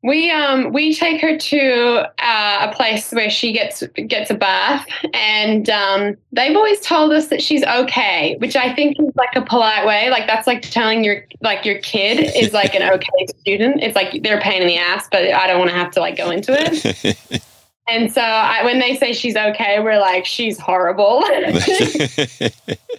[0.05, 4.85] We um we take her to uh, a place where she gets gets a bath,
[5.15, 9.43] and um, they've always told us that she's okay, which I think is like a
[9.43, 10.11] polite way.
[10.11, 13.81] Like that's like telling your like your kid is like an okay student.
[13.81, 16.01] It's like they're a pain in the ass, but I don't want to have to
[16.01, 17.43] like go into it.
[17.89, 21.25] And so I, when they say she's okay, we're like, she's horrible.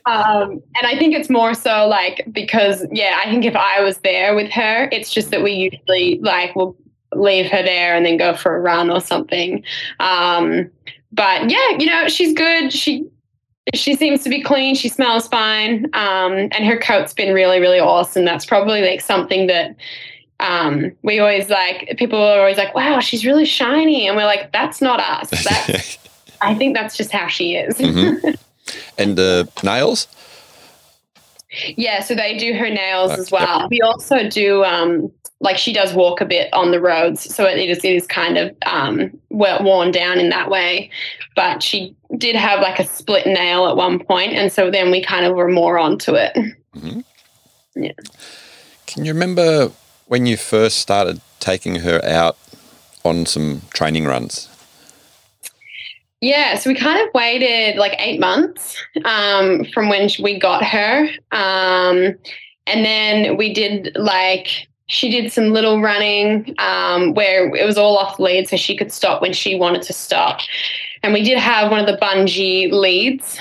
[0.05, 3.97] um, and I think it's more so like because, yeah, I think if I was
[3.99, 6.75] there with her, it's just that we usually like will
[7.15, 9.63] leave her there and then go for a run or something.
[9.99, 10.69] Um,
[11.11, 12.73] but yeah, you know, she's good.
[12.73, 13.07] She
[13.73, 14.75] she seems to be clean.
[14.75, 15.85] She smells fine.
[15.93, 18.25] Um, and her coat's been really, really awesome.
[18.25, 19.75] That's probably like something that
[20.43, 24.51] um, we always like people are always like, "Wow, she's really shiny," and we're like,
[24.51, 25.29] "That's not us.
[25.43, 25.97] That's,
[26.41, 28.29] I think that's just how she is." mm-hmm.
[28.97, 30.07] And the uh, nails.
[31.75, 33.67] Yeah, so they do her nails as well.
[33.69, 37.57] We also do um, like she does walk a bit on the roads, so it
[37.57, 40.89] is it is kind of um, worn down in that way.
[41.35, 45.01] But she did have like a split nail at one point, and so then we
[45.01, 46.33] kind of were more onto it.
[46.75, 47.01] Mm-hmm.
[47.75, 47.91] Yeah.
[48.87, 49.71] Can you remember
[50.07, 52.37] when you first started taking her out
[53.03, 54.49] on some training runs?
[56.21, 61.09] Yeah, so we kind of waited like eight months um, from when we got her.
[61.33, 62.15] Um,
[62.65, 67.97] and then we did like, she did some little running um, where it was all
[67.97, 70.39] off lead so she could stop when she wanted to stop.
[71.03, 73.37] And we did have one of the bungee leads.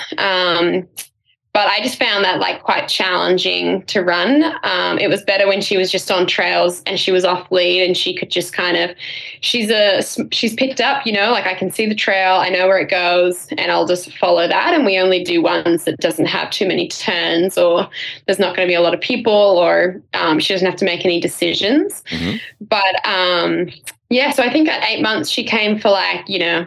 [1.53, 4.43] But I just found that like quite challenging to run.
[4.63, 7.85] Um, it was better when she was just on trails and she was off lead
[7.85, 8.95] and she could just kind of,
[9.41, 12.67] she's a, she's picked up, you know, like I can see the trail, I know
[12.67, 14.73] where it goes, and I'll just follow that.
[14.73, 17.87] And we only do ones that doesn't have too many turns or
[18.25, 20.85] there's not going to be a lot of people or um, she doesn't have to
[20.85, 22.03] make any decisions.
[22.09, 22.37] Mm-hmm.
[22.61, 23.69] But um,
[24.09, 26.65] yeah, so I think at eight months she came for like, you know,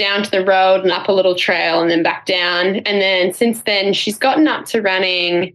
[0.00, 2.76] down to the road and up a little trail and then back down.
[2.76, 5.54] And then since then, she's gotten up to running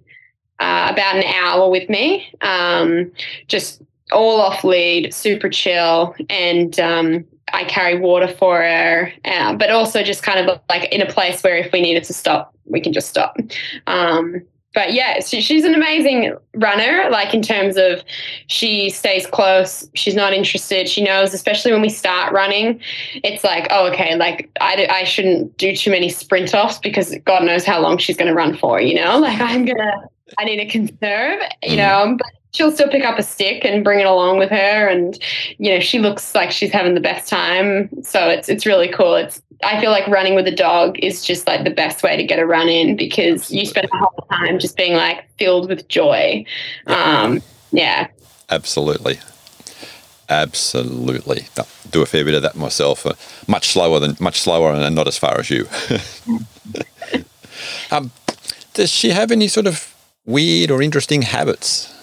[0.60, 3.12] uh, about an hour with me, um,
[3.47, 3.81] just
[4.12, 6.15] all off lead, super chill.
[6.29, 11.01] And um, I carry water for her, uh, but also just kind of like in
[11.01, 13.38] a place where if we needed to stop, we can just stop.
[13.88, 14.41] Um,
[14.76, 17.10] but yeah, she, she's an amazing runner.
[17.10, 18.04] Like in terms of
[18.48, 20.88] she stays close, she's not interested.
[20.88, 22.80] She knows, especially when we start running,
[23.24, 27.44] it's like, oh, okay, like I, I shouldn't do too many sprint offs because God
[27.44, 28.82] knows how long she's going to run for.
[28.82, 31.40] You know, like I'm gonna, I need to conserve.
[31.64, 31.78] You mm.
[31.78, 35.20] know, but she'll still pick up a stick and bring it along with her and
[35.58, 39.15] you know she looks like she's having the best time so it's it's really cool
[39.15, 42.24] it's I feel like running with a dog is just like the best way to
[42.24, 43.60] get a run in because Absolutely.
[43.60, 46.46] you spend the whole time just being like filled with joy.
[46.88, 47.41] Um,
[47.72, 48.08] yeah.
[48.50, 49.20] Absolutely.
[50.30, 51.46] Absolutely.
[51.89, 53.06] Do a fair bit of that myself.
[53.06, 53.13] Uh,
[53.48, 55.68] much slower than much slower and not as far as you.
[57.91, 58.12] um,
[58.74, 61.94] does she have any sort of weird or interesting habits?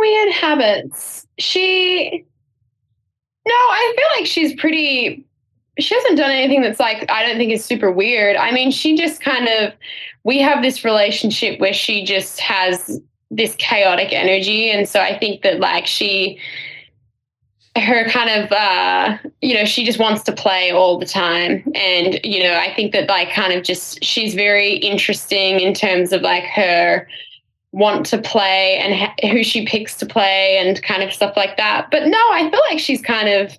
[0.00, 1.26] Weird habits.
[1.38, 2.24] She
[3.46, 5.26] no, I feel like she's pretty.
[5.78, 8.36] She hasn't done anything that's like I don't think is super weird.
[8.36, 9.72] I mean, she just kind of
[10.24, 15.42] we have this relationship where she just has this chaotic energy, and so I think
[15.42, 16.38] that like she
[17.78, 22.18] her kind of uh you know she just wants to play all the time and
[22.24, 26.20] you know i think that like kind of just she's very interesting in terms of
[26.20, 27.06] like her
[27.72, 31.56] want to play and ha- who she picks to play and kind of stuff like
[31.56, 31.88] that.
[31.90, 33.58] But no, I feel like she's kind of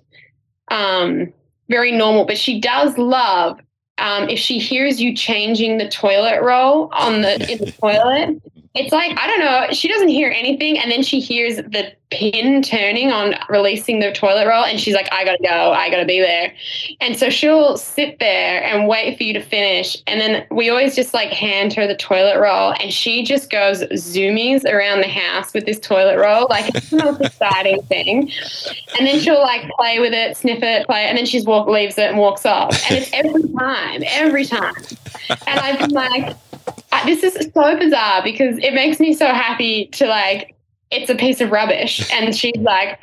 [0.70, 1.32] um,
[1.68, 3.58] very normal, but she does love
[3.98, 8.42] um, if she hears you changing the toilet roll on the in the toilet
[8.74, 9.66] it's like I don't know.
[9.72, 14.46] She doesn't hear anything, and then she hears the pin turning on releasing the toilet
[14.46, 15.72] roll, and she's like, "I gotta go.
[15.72, 16.54] I gotta be there."
[17.02, 20.96] And so she'll sit there and wait for you to finish, and then we always
[20.96, 25.52] just like hand her the toilet roll, and she just goes zoomies around the house
[25.52, 28.32] with this toilet roll, like it's the most exciting thing.
[28.98, 31.98] And then she'll like play with it, sniff it, play, and then she's walk leaves
[31.98, 34.74] it and walks off, and it's every time, every time.
[35.46, 36.36] And I've been like
[37.04, 40.54] this is so bizarre because it makes me so happy to like
[40.90, 42.08] it's a piece of rubbish.
[42.12, 43.00] And she's like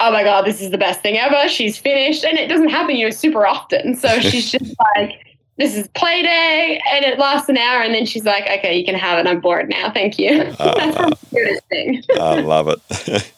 [0.00, 1.48] oh my god this is the best thing ever.
[1.48, 2.24] She's finished.
[2.24, 3.96] And it doesn't happen you know super often.
[3.96, 5.26] So she's just like
[5.58, 6.80] this is play day.
[6.92, 7.82] And it lasts an hour.
[7.82, 9.28] And then she's like okay you can have it.
[9.28, 9.92] I'm bored now.
[9.92, 10.42] Thank you.
[10.58, 12.02] Uh, that's the weirdest thing.
[12.18, 13.32] I love it.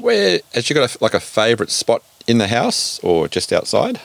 [0.00, 4.00] Where has she got a, like a favorite spot in the house or just outside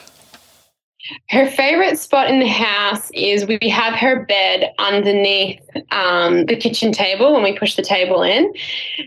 [1.30, 5.60] her favorite spot in the house is we have her bed underneath
[5.92, 8.54] um, the kitchen table when we push the table in.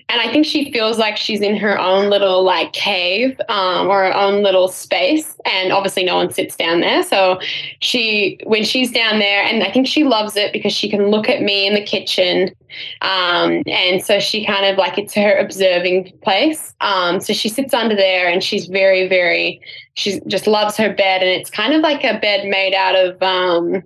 [0.08, 4.04] And I think she feels like she's in her own little like cave um, or
[4.04, 5.36] her own little space.
[5.44, 7.02] And obviously, no one sits down there.
[7.02, 7.38] So
[7.80, 11.28] she, when she's down there, and I think she loves it because she can look
[11.28, 12.54] at me in the kitchen.
[13.02, 16.74] Um, and so she kind of like it's her observing place.
[16.80, 19.60] Um, so she sits under there and she's very, very,
[19.94, 21.22] she just loves her bed.
[21.22, 23.82] And it's kind of like a bed made out of, um,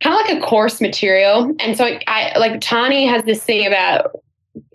[0.00, 1.54] kind of like a coarse material.
[1.60, 4.10] And so I like Tani has this thing about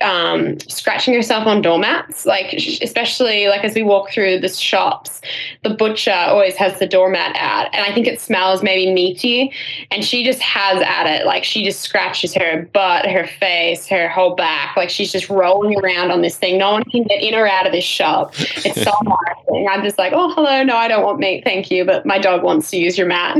[0.01, 5.21] um, scratching yourself on doormats, like especially like as we walk through the shops,
[5.63, 9.51] the butcher always has the doormat out, and I think it smells maybe meaty,
[9.91, 14.07] and she just has at it, like she just scratches her butt, her face, her
[14.07, 16.57] whole back, like she's just rolling around on this thing.
[16.57, 18.33] No one can get in or out of this shop.
[18.37, 19.67] It's so embarrassing.
[19.69, 22.43] I'm just like, oh hello, no, I don't want meat, thank you, but my dog
[22.43, 23.37] wants to use your mat,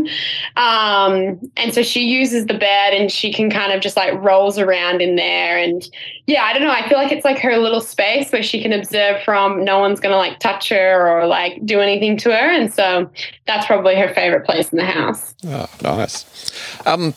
[0.55, 4.59] um, and so she uses the bed, and she can kind of just like rolls
[4.59, 5.87] around in there, and
[6.27, 6.71] yeah, I don't know.
[6.71, 10.01] I feel like it's like her little space where she can observe from no one's
[10.01, 12.51] going to like touch her or like do anything to her.
[12.51, 13.09] And so
[13.45, 15.33] that's probably her favorite place in the house.
[15.45, 16.51] Oh, nice.
[16.85, 17.11] Um,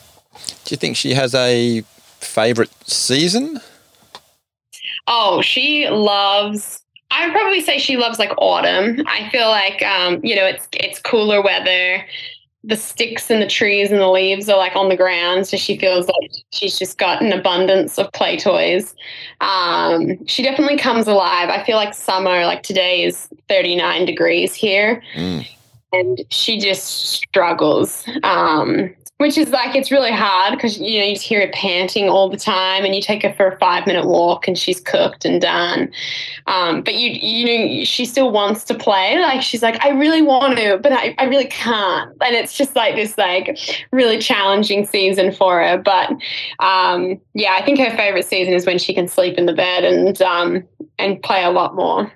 [0.64, 1.82] do you think she has a
[2.20, 3.60] favorite season?
[5.08, 6.80] Oh, she loves
[7.12, 9.02] I would probably say she loves like autumn.
[9.08, 12.06] I feel like um, you know, it's it's cooler weather
[12.62, 15.46] the sticks and the trees and the leaves are like on the ground.
[15.46, 18.94] So she feels like she's just got an abundance of play toys.
[19.40, 21.48] Um, she definitely comes alive.
[21.48, 25.02] I feel like summer, like today is 39 degrees here.
[25.14, 25.48] Mm.
[25.92, 28.04] and she just struggles.
[28.22, 32.08] Um, which is like it's really hard because you know you just hear her panting
[32.08, 35.26] all the time, and you take her for a five minute walk, and she's cooked
[35.26, 35.92] and done.
[36.46, 39.18] Um, but you you know she still wants to play.
[39.18, 42.16] Like she's like, I really want to, but I, I really can't.
[42.22, 43.58] And it's just like this like
[43.92, 45.76] really challenging season for her.
[45.76, 46.12] But
[46.60, 49.84] um, yeah, I think her favorite season is when she can sleep in the bed
[49.84, 50.66] and um,
[50.98, 52.10] and play a lot more.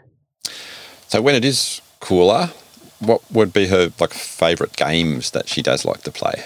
[1.09, 2.50] So when it is cooler,
[2.98, 6.42] what would be her like favorite games that she does like to play?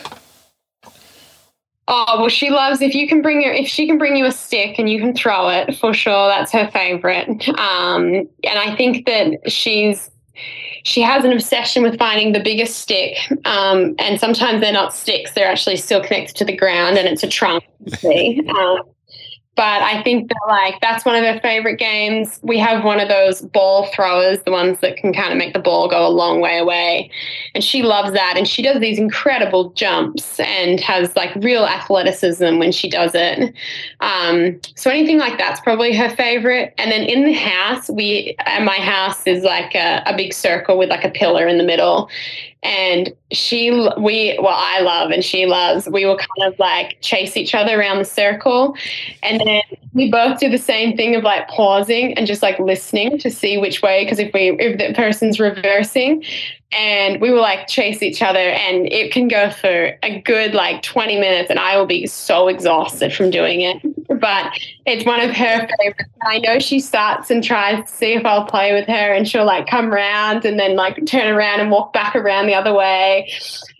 [1.91, 4.30] Oh well, she loves if you can bring her if she can bring you a
[4.30, 6.28] stick and you can throw it for sure.
[6.28, 7.49] That's her favorite.
[7.59, 10.11] Um, and I think that she's
[10.84, 13.16] she has an obsession with finding the biggest stick.
[13.47, 17.22] Um, and sometimes they're not sticks; they're actually still connected to the ground, and it's
[17.22, 17.64] a trunk.
[18.05, 18.80] Um,
[19.59, 22.38] but I think that like that's one of her favorite games.
[22.44, 25.59] We have one of those ball throwers, the ones that can kind of make the
[25.59, 27.11] ball go a long way away.
[27.56, 28.34] And she loves that.
[28.36, 33.52] And she does these incredible jumps and has like real athleticism when she does it.
[33.98, 36.72] Um, so anything like that's probably her favorite.
[36.78, 40.78] And then in the house, we at my house is like a, a big circle
[40.78, 42.09] with like a pillar in the middle
[42.62, 47.36] and she we well i love and she loves we will kind of like chase
[47.36, 48.76] each other around the circle.
[49.22, 49.62] And then
[49.94, 53.59] we both do the same thing of like pausing and just like listening to see
[53.59, 56.24] which way because if we if the person's reversing
[56.73, 60.83] and we will like chase each other and it can go for a good like
[60.83, 63.83] 20 minutes and i will be so exhausted from doing it.
[64.21, 64.53] But
[64.85, 68.47] it's one of her favorites i know she starts and tries to see if i'll
[68.47, 71.93] play with her and she'll like come around and then like turn around and walk
[71.93, 73.31] back around the other way.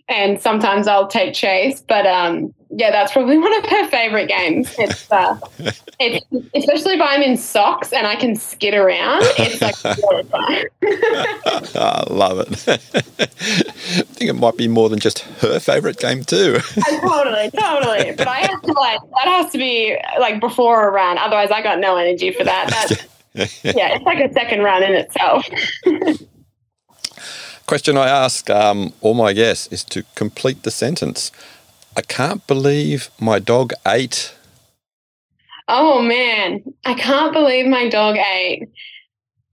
[0.07, 4.73] And sometimes i'll take chase but um yeah, that's probably one of her favorite games.
[4.77, 5.39] It's, uh,
[5.99, 9.23] it's especially if I'm in socks and I can skid around.
[9.37, 9.75] It's like
[11.75, 12.49] I love it.
[12.67, 16.59] I think it might be more than just her favorite game too.
[17.01, 18.13] totally, totally.
[18.15, 21.17] But I have to like that has to be like before a run.
[21.17, 22.69] Otherwise, I got no energy for that.
[22.69, 25.45] That's, yeah, it's like a second run in itself.
[27.65, 31.31] Question I ask um, all my guests is to complete the sentence.
[31.99, 34.33] I can't believe my dog ate.
[35.67, 38.69] Oh man, I can't believe my dog ate.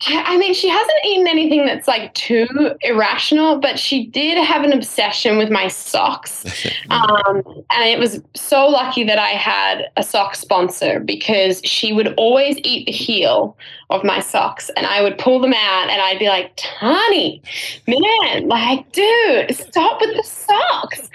[0.07, 2.47] I mean, she hasn't eaten anything that's like too
[2.83, 6.45] irrational, but she did have an obsession with my socks.
[6.89, 7.43] Um,
[7.73, 12.59] and it was so lucky that I had a sock sponsor because she would always
[12.59, 13.59] eat the heel
[13.91, 17.41] of my socks and I would pull them out and I'd be like, Tani,
[17.87, 21.09] man, like, dude, stop with the socks.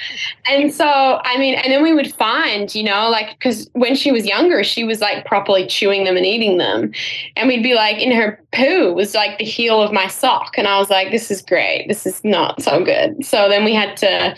[0.50, 4.12] And so, I mean, and then we would find, you know, like, because when she
[4.12, 6.94] was younger, she was like properly chewing them and eating them.
[7.36, 10.58] And we'd be like, in her poo was like the heel of my sock.
[10.58, 11.88] And I was like, this is great.
[11.90, 13.26] This is not so good.
[13.26, 14.36] So then we had to,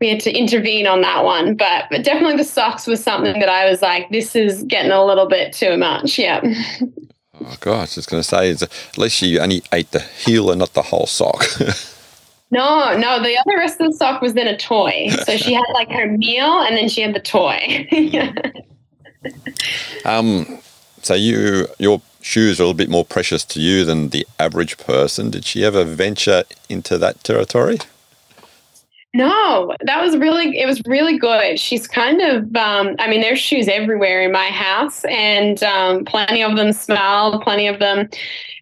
[0.00, 1.54] we had to intervene on that one.
[1.54, 5.04] But, but definitely the socks was something that I was like, this is getting a
[5.04, 6.18] little bit too much.
[6.18, 6.40] Yeah.
[7.46, 10.50] Oh, gosh, I was just going to say, at least she only ate the heel
[10.50, 11.44] and not the whole sock.
[12.50, 15.08] no, no, the other rest of the sock was then a toy.
[15.26, 17.86] So she had like her meal and then she had the toy.
[20.04, 20.58] um,
[21.02, 24.78] so you, your shoes are a little bit more precious to you than the average
[24.78, 25.30] person.
[25.30, 27.78] Did she ever venture into that territory?
[29.16, 31.58] No, that was really it was really good.
[31.58, 36.42] She's kind of um, I mean there's shoes everywhere in my house and um, plenty
[36.42, 38.08] of them smell, plenty of them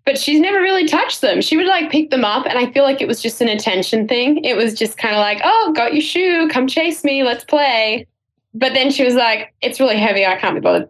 [0.04, 1.40] but she's never really touched them.
[1.40, 4.08] She would like pick them up and I feel like it was just an attention
[4.08, 4.44] thing.
[4.44, 8.06] It was just kind of like, "Oh, got your shoe, come chase me, let's play."
[8.54, 10.26] But then she was like, "It's really heavy.
[10.26, 10.88] I can't be bothered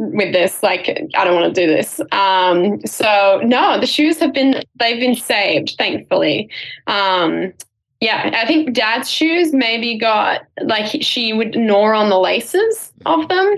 [0.00, 4.32] with this like i don't want to do this um so no the shoes have
[4.32, 6.48] been they've been saved thankfully
[6.86, 7.52] um
[8.00, 13.28] yeah, I think dad's shoes maybe got like she would gnaw on the laces of
[13.28, 13.56] them,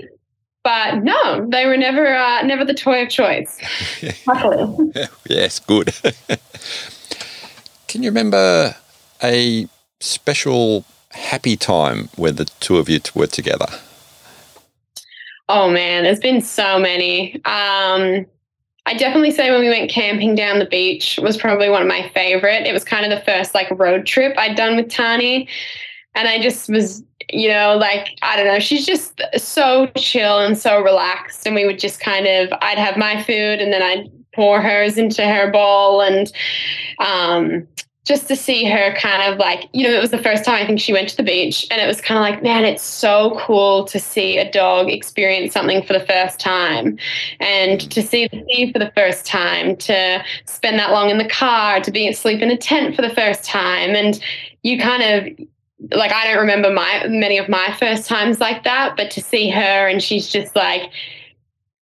[0.63, 3.59] but no, they were never uh, never the toy of choice.
[4.27, 4.93] Luckily.
[5.29, 5.93] yes, good.
[7.87, 8.75] Can you remember
[9.21, 9.67] a
[9.99, 13.67] special happy time where the two of you were together?
[15.49, 17.35] Oh man, there's been so many.
[17.45, 18.25] Um,
[18.85, 22.09] I definitely say when we went camping down the beach was probably one of my
[22.13, 22.65] favorite.
[22.65, 25.47] It was kind of the first like road trip I'd done with Tani.
[26.15, 30.57] And I just was, you know, like, I don't know, she's just so chill and
[30.57, 31.45] so relaxed.
[31.45, 34.97] And we would just kind of, I'd have my food and then I'd pour hers
[34.97, 36.01] into her bowl.
[36.01, 36.31] And
[36.99, 37.67] um,
[38.03, 40.65] just to see her kind of like, you know, it was the first time I
[40.65, 43.39] think she went to the beach and it was kind of like, man, it's so
[43.39, 46.97] cool to see a dog experience something for the first time
[47.39, 51.29] and to see the sea for the first time, to spend that long in the
[51.29, 53.91] car, to be asleep in a tent for the first time.
[53.91, 54.19] And
[54.63, 55.47] you kind of
[55.91, 59.49] like I don't remember my many of my first times like that, but to see
[59.49, 60.91] her and she's just like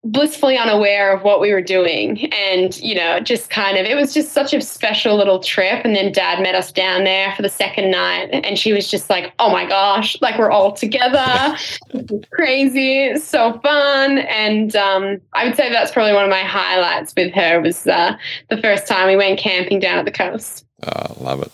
[0.04, 2.32] blissfully unaware of what we were doing.
[2.32, 5.84] And you know just kind of it was just such a special little trip.
[5.84, 8.28] And then dad met us down there for the second night.
[8.32, 11.56] And she was just like oh my gosh like we're all together.
[12.30, 13.16] Crazy.
[13.16, 14.18] So fun.
[14.18, 18.16] And um, i would say that's probably one of my highlights with her was uh,
[18.50, 20.64] the first time we went camping down at the coast.
[20.82, 21.52] Oh, love it.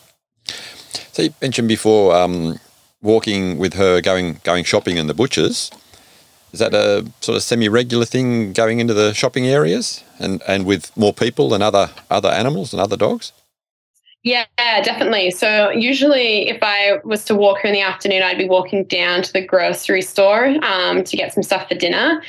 [1.13, 2.59] So you mentioned before um,
[3.01, 5.71] walking with her going going shopping in the butchers
[6.51, 10.95] is that a sort of semi-regular thing going into the shopping areas and, and with
[10.97, 13.31] more people and other other animals and other dogs?
[14.23, 15.31] Yeah, definitely.
[15.31, 19.23] So usually, if I was to walk her in the afternoon, I'd be walking down
[19.23, 22.21] to the grocery store um, to get some stuff for dinner.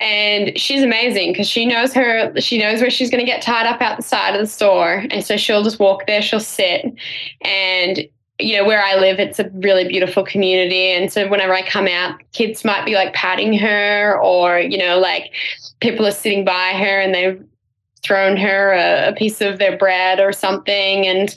[0.00, 2.32] And she's amazing because she knows her.
[2.40, 5.04] She knows where she's going to get tied up out the side of the store,
[5.10, 6.22] and so she'll just walk there.
[6.22, 6.86] She'll sit,
[7.42, 8.08] and
[8.42, 10.92] you know, where I live, it's a really beautiful community.
[10.92, 14.98] And so whenever I come out, kids might be like patting her or, you know,
[14.98, 15.32] like
[15.80, 17.44] people are sitting by her and they've
[18.02, 21.06] thrown her a, a, piece of their bread or something.
[21.06, 21.34] And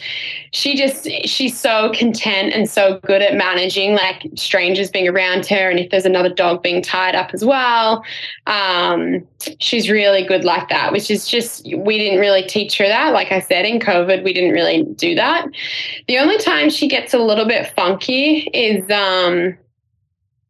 [0.52, 5.70] she just she's so content and so good at managing like strangers being around her.
[5.70, 8.04] And if there's another dog being tied up as well
[8.48, 9.26] um,
[9.60, 13.14] she's really good like that which is just we didn't really teach her that.
[13.14, 15.48] Like i said in covid we didn't really do that.
[16.08, 19.58] The only time she gets a little bit funky is um,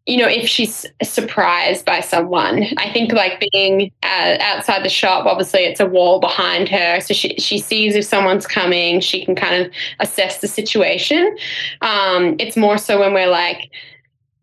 [0.06, 5.26] you know, if she's surprised by someone, I think like being uh, outside the shop,
[5.26, 7.00] obviously it's a wall behind her.
[7.00, 11.38] So she, she sees if someone's coming, she can kind of assess the situation.
[11.82, 13.72] Um, it's more so when we're like,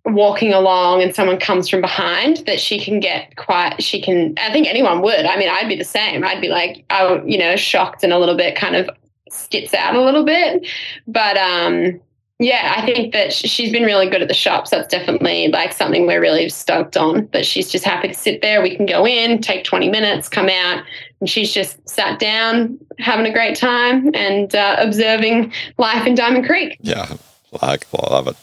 [0.06, 4.50] walking along and someone comes from behind that she can get quite she can i
[4.50, 7.54] think anyone would i mean i'd be the same i'd be like i you know
[7.54, 8.88] shocked and a little bit kind of
[9.28, 10.66] skits out a little bit
[11.06, 12.00] but um
[12.40, 14.70] yeah, I think that she's been really good at the shops.
[14.70, 17.26] That's definitely like something we're really stoked on.
[17.26, 18.62] But she's just happy to sit there.
[18.62, 20.82] We can go in, take 20 minutes, come out,
[21.20, 26.46] and she's just sat down, having a great time and uh, observing life in Diamond
[26.46, 26.78] Creek.
[26.80, 27.12] Yeah,
[27.60, 28.36] like I love it.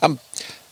[0.00, 0.20] Um,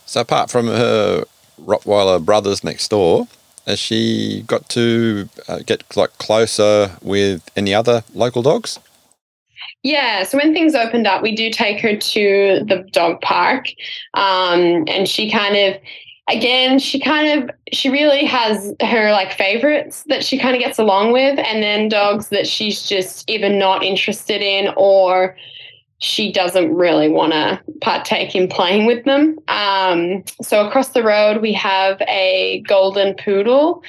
[0.05, 1.25] so apart from her
[1.61, 3.27] Rottweiler brothers next door,
[3.65, 8.79] has she got to uh, get like closer with any other local dogs?
[9.83, 13.67] Yeah, so when things opened up, we do take her to the dog park,
[14.13, 15.81] um, and she kind of
[16.29, 20.77] again she kind of she really has her like favorites that she kind of gets
[20.77, 25.37] along with and then dogs that she's just either not interested in or
[25.99, 29.37] she doesn't really want to partake in playing with them.
[29.47, 33.81] Um, so across the road, we have a golden poodle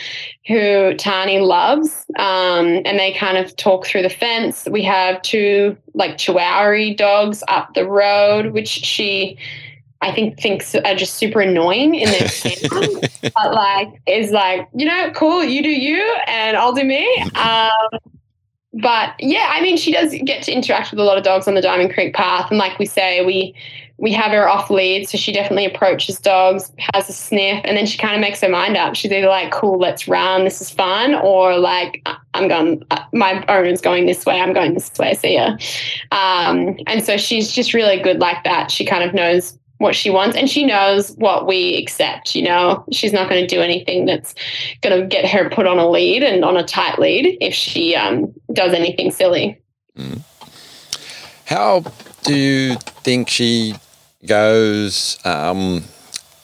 [0.47, 4.67] who Tani loves, um, and they kind of talk through the fence.
[4.71, 9.37] We have two like Chihuahua dogs up the road, which she.
[10.01, 12.29] I think thinks are just super annoying in their
[13.35, 17.05] but like is like you know cool you do you and I'll do me.
[17.35, 17.99] Um,
[18.75, 21.55] but yeah, I mean, she does get to interact with a lot of dogs on
[21.55, 23.55] the Diamond Creek path, and like we say, we
[24.01, 27.85] we have her off lead, so she definitely approaches dogs, has a sniff, and then
[27.85, 28.95] she kind of makes her mind up.
[28.95, 33.81] She's either like, "Cool, let's run, this is fun," or like, "I'm going, my owner's
[33.81, 35.57] going this way, I'm going this way, see ya."
[36.13, 38.71] Um, and so she's just really good like that.
[38.71, 42.85] She kind of knows what she wants and she knows what we accept you know?
[42.93, 44.35] She's not going to do anything that's
[44.83, 47.95] going to get her put on a lead and on a tight lead if she
[47.95, 49.61] um, does anything silly.
[49.97, 50.23] Mm.
[51.47, 51.83] how
[52.23, 53.75] do you think she
[54.27, 55.83] goes um,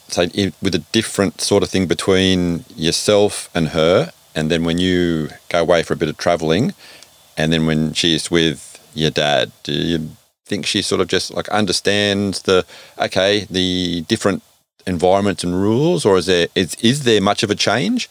[0.08, 5.28] say with a different sort of thing between yourself and her and then when you
[5.48, 6.74] go away for a bit of traveling
[7.36, 9.52] and then when she's with your dad?
[9.62, 10.10] Do you
[10.46, 12.64] think she sort of just like understands the
[12.98, 14.42] okay the different
[14.86, 18.08] environments and rules, or is there is is there much of a change?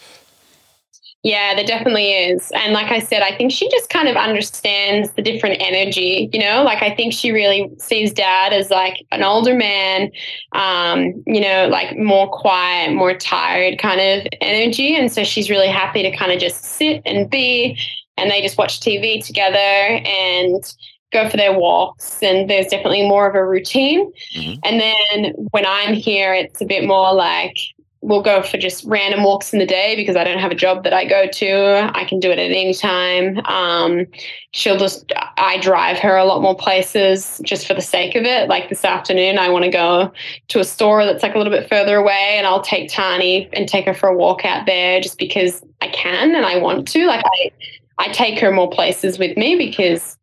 [1.25, 2.51] Yeah, there definitely is.
[2.53, 6.39] And like I said, I think she just kind of understands the different energy, you
[6.39, 10.11] know, like I think she really sees dad as like an older man,
[10.51, 14.97] um, you know, like more quiet, more tired kind of energy.
[14.97, 17.79] And so she's really happy to kind of just sit and be,
[18.17, 19.57] and they just watch TV together
[20.05, 20.75] and,
[21.13, 24.11] go for their walks and there's definitely more of a routine.
[24.35, 24.59] Mm-hmm.
[24.63, 27.55] And then when I'm here, it's a bit more like
[28.03, 30.83] we'll go for just random walks in the day because I don't have a job
[30.83, 31.89] that I go to.
[31.97, 33.39] I can do it at any time.
[33.45, 34.05] Um,
[34.51, 38.49] she'll just, I drive her a lot more places just for the sake of it.
[38.49, 40.11] Like this afternoon, I want to go
[40.49, 43.69] to a store that's like a little bit further away and I'll take Tani and
[43.69, 47.07] take her for a walk out there just because I can and I want to.
[47.07, 47.51] Like I,
[47.99, 50.17] I take her more places with me because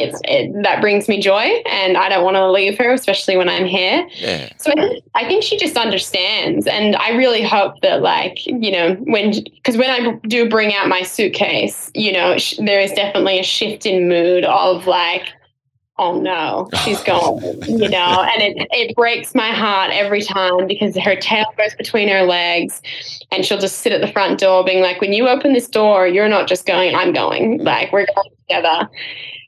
[0.00, 3.66] it, that brings me joy and I don't want to leave her, especially when I'm
[3.66, 4.06] here.
[4.16, 4.50] Yeah.
[4.58, 6.66] So I think, I think she just understands.
[6.66, 10.88] And I really hope that, like, you know, when, because when I do bring out
[10.88, 15.28] my suitcase, you know, sh- there is definitely a shift in mood of like,
[15.98, 20.96] oh no, she's gone, you know, and it, it breaks my heart every time because
[20.96, 22.82] her tail goes between her legs
[23.30, 26.06] and she'll just sit at the front door being like, when you open this door,
[26.06, 28.88] you're not just going, I'm going, like, we're going together.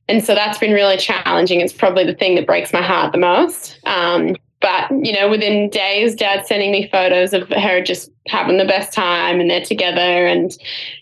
[0.09, 1.61] And so that's been really challenging.
[1.61, 3.81] It's probably the thing that breaks my heart the most.
[3.85, 8.65] Um, but you know, within days, Dad's sending me photos of her just having the
[8.65, 10.27] best time, and they're together.
[10.27, 10.57] And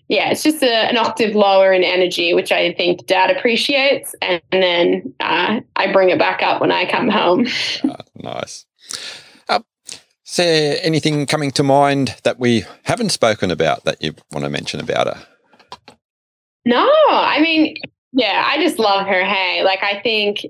[0.09, 4.14] yeah, it's just a, an octave lower in energy, which I think Dad appreciates.
[4.20, 7.46] And, then uh, I bring it back up when I come home.
[7.84, 8.64] Uh, nice.
[9.48, 9.61] Uh,
[10.26, 14.50] is there anything coming to mind that we haven't spoken about that you want to
[14.50, 15.26] mention about her?
[16.64, 17.76] No, I mean,
[18.15, 19.25] yeah, I just love her.
[19.25, 20.47] Hey, like I think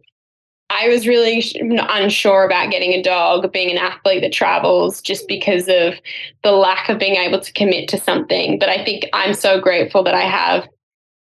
[0.68, 5.68] I was really unsure about getting a dog, being an athlete that travels, just because
[5.68, 5.94] of
[6.42, 8.58] the lack of being able to commit to something.
[8.58, 10.68] But I think I'm so grateful that I have,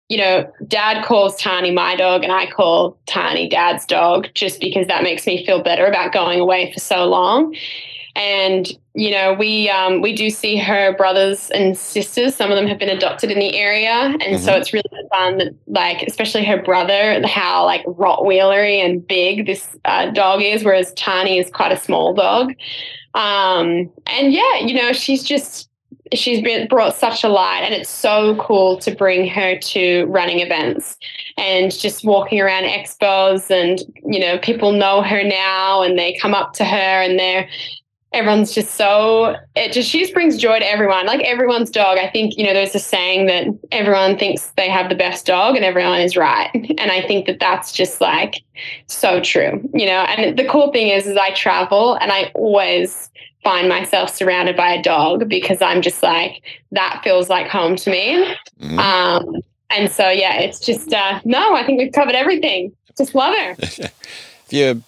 [0.08, 4.86] you know, dad calls Tani my dog and I call Tani dad's dog, just because
[4.86, 7.54] that makes me feel better about going away for so long
[8.18, 12.34] and you know we um, we do see her brothers and sisters.
[12.34, 13.90] Some of them have been adopted in the area.
[13.90, 14.44] And mm-hmm.
[14.44, 19.76] so it's really fun that like especially her brother how like rottweilery and big this
[19.84, 22.52] uh, dog is whereas tani is quite a small dog.
[23.14, 25.68] Um, and yeah you know she's just
[26.14, 30.40] she's been brought such a light and it's so cool to bring her to running
[30.40, 30.96] events
[31.36, 36.34] and just walking around expos and you know people know her now and they come
[36.34, 37.48] up to her and they're
[38.12, 41.06] everyone's just so it just she just brings joy to everyone.
[41.06, 44.88] Like everyone's dog i think you know there's a saying that everyone thinks they have
[44.88, 46.50] the best dog and everyone is right.
[46.54, 48.42] And i think that that's just like
[48.86, 50.00] so true you know?
[50.00, 53.10] And the cool thing is is i travel and i always
[53.44, 56.42] find myself surrounded by a dog because i'm just like
[56.72, 58.34] that feels like home to me.
[58.60, 58.78] Mm.
[58.78, 62.72] um and so yeah it's just uh no i think we've covered everything.
[62.96, 63.54] Just love her.
[63.64, 63.92] Have
[64.50, 64.82] you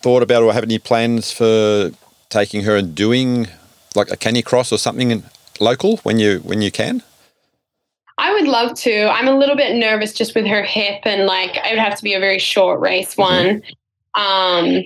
[0.00, 1.90] thought about or have any plans for
[2.30, 3.48] taking her and doing
[3.94, 5.22] like a canicross or something
[5.60, 7.02] local when you when you can?
[8.18, 9.08] I would love to.
[9.08, 12.02] I'm a little bit nervous just with her hip and like it would have to
[12.02, 13.22] be a very short race mm-hmm.
[13.22, 13.62] one.
[14.16, 14.20] Mm-hmm.
[14.20, 14.84] Um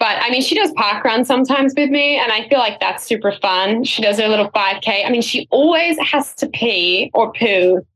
[0.00, 3.04] but I mean, she does park run sometimes with me, and I feel like that's
[3.04, 3.84] super fun.
[3.84, 5.06] She does her little 5K.
[5.06, 7.86] I mean, she always has to pee or poo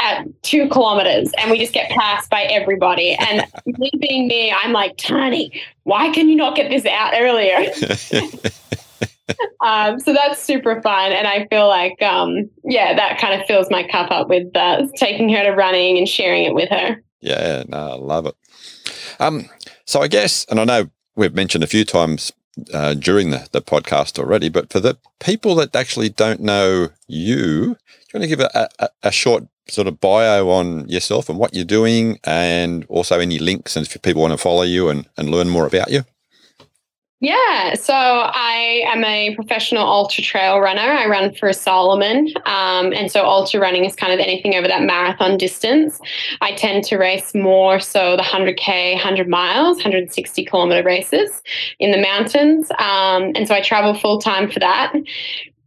[0.00, 3.14] at two kilometers and we just get passed by everybody.
[3.14, 7.70] And me being me, I'm like, Tani, why can you not get this out earlier?
[9.64, 11.12] um, so that's super fun.
[11.12, 14.86] And I feel like, um, yeah, that kind of fills my cup up with uh,
[14.96, 17.02] taking her to running and sharing it with her.
[17.20, 18.34] Yeah, no, I love it.
[19.18, 19.48] Um,
[19.84, 22.32] so I guess, and I know we've mentioned a few times
[22.72, 27.76] uh, during the, the podcast already, but for the people that actually don't know you,
[28.10, 31.38] do you want to give a, a, a short sort of bio on yourself and
[31.38, 35.08] what you're doing, and also any links and if people want to follow you and,
[35.16, 36.04] and learn more about you?
[37.22, 40.80] Yeah, so I am a professional ultra trail runner.
[40.80, 42.32] I run for Salomon.
[42.46, 46.00] Um, and so ultra running is kind of anything over that marathon distance.
[46.40, 51.42] I tend to race more so the 100K, 100 miles, 160 kilometer races
[51.78, 52.70] in the mountains.
[52.78, 54.94] Um, and so I travel full time for that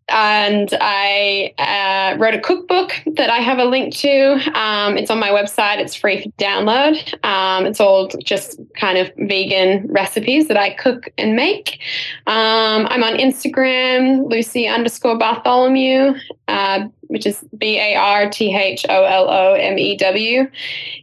[0.09, 4.33] and I uh, wrote a cookbook that I have a link to.
[4.57, 5.79] Um, it's on my website.
[5.79, 7.13] It's free for download.
[7.25, 11.79] Um, it's all just kind of vegan recipes that I cook and make.
[12.27, 16.15] Um, I'm on Instagram, Lucy underscore Bartholomew.
[16.47, 20.49] Uh, which is B A R T H O L O M E W.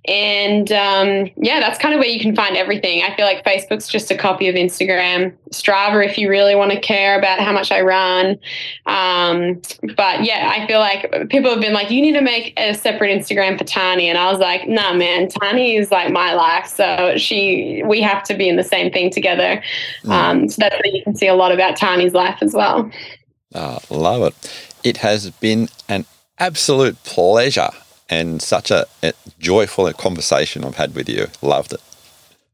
[0.06, 3.04] And um, yeah, that's kind of where you can find everything.
[3.04, 5.32] I feel like Facebook's just a copy of Instagram.
[5.52, 8.38] Strava, if you really want to care about how much I run.
[8.86, 9.62] Um,
[9.96, 13.16] but yeah, I feel like people have been like, you need to make a separate
[13.16, 14.08] Instagram for Tani.
[14.08, 16.66] And I was like, nah, man, Tani is like my life.
[16.66, 19.62] So she, we have to be in the same thing together.
[20.02, 20.10] Mm.
[20.10, 22.90] Um, so that's where you can see a lot about Tani's life as well.
[23.54, 24.69] Oh, love it.
[24.82, 26.04] It has been an
[26.38, 27.70] absolute pleasure
[28.08, 31.28] and such a, a joyful conversation I've had with you.
[31.42, 31.80] Loved it.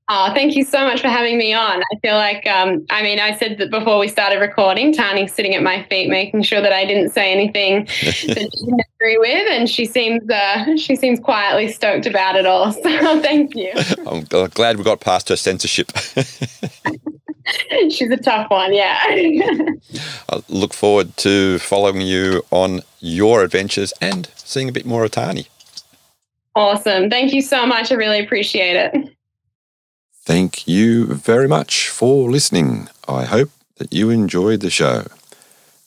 [0.09, 1.83] Oh, thank you so much for having me on.
[1.83, 5.53] I feel like, um, I mean, I said that before we started recording, Tani's sitting
[5.57, 9.51] at my feet, making sure that I didn't say anything that she didn't agree with,
[9.51, 12.72] and she seems uh, she seems quietly stoked about it all.
[12.87, 13.72] So, thank you.
[14.07, 15.91] I'm glad we got past her censorship.
[17.90, 18.99] She's a tough one, yeah.
[20.30, 25.12] I look forward to following you on your adventures and seeing a bit more of
[25.12, 25.47] Tani.
[26.55, 27.11] Awesome.
[27.11, 27.92] Thank you so much.
[27.92, 29.12] I really appreciate it.
[30.24, 32.88] Thank you very much for listening.
[33.07, 35.05] I hope that you enjoyed the show.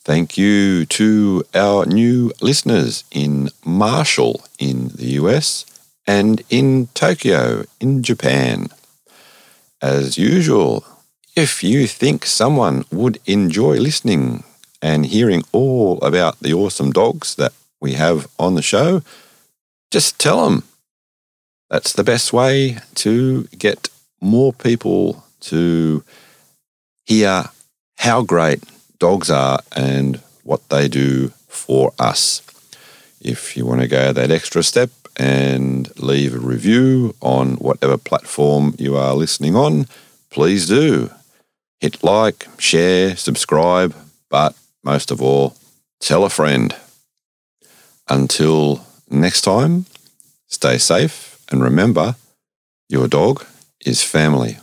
[0.03, 5.65] Thank you to our new listeners in Marshall in the US
[6.07, 8.69] and in Tokyo in Japan.
[9.81, 10.85] As usual,
[11.35, 14.43] if you think someone would enjoy listening
[14.81, 19.01] and hearing all about the awesome dogs that we have on the show,
[19.91, 20.63] just tell them.
[21.69, 23.89] That's the best way to get
[24.21, 26.03] more people to
[27.05, 27.45] hear
[27.97, 28.63] how great
[28.97, 32.41] dogs are and what they do for us.
[33.21, 38.73] If you want to go that extra step and leave a review on whatever platform
[38.77, 39.87] you are listening on,
[40.29, 41.11] please do.
[41.79, 43.95] Hit like, share, subscribe,
[44.29, 45.55] but most of all,
[45.99, 46.75] tell a friend.
[48.09, 49.85] Until next time,
[50.47, 52.15] stay safe and remember
[52.89, 53.45] your dog
[53.85, 54.57] is family.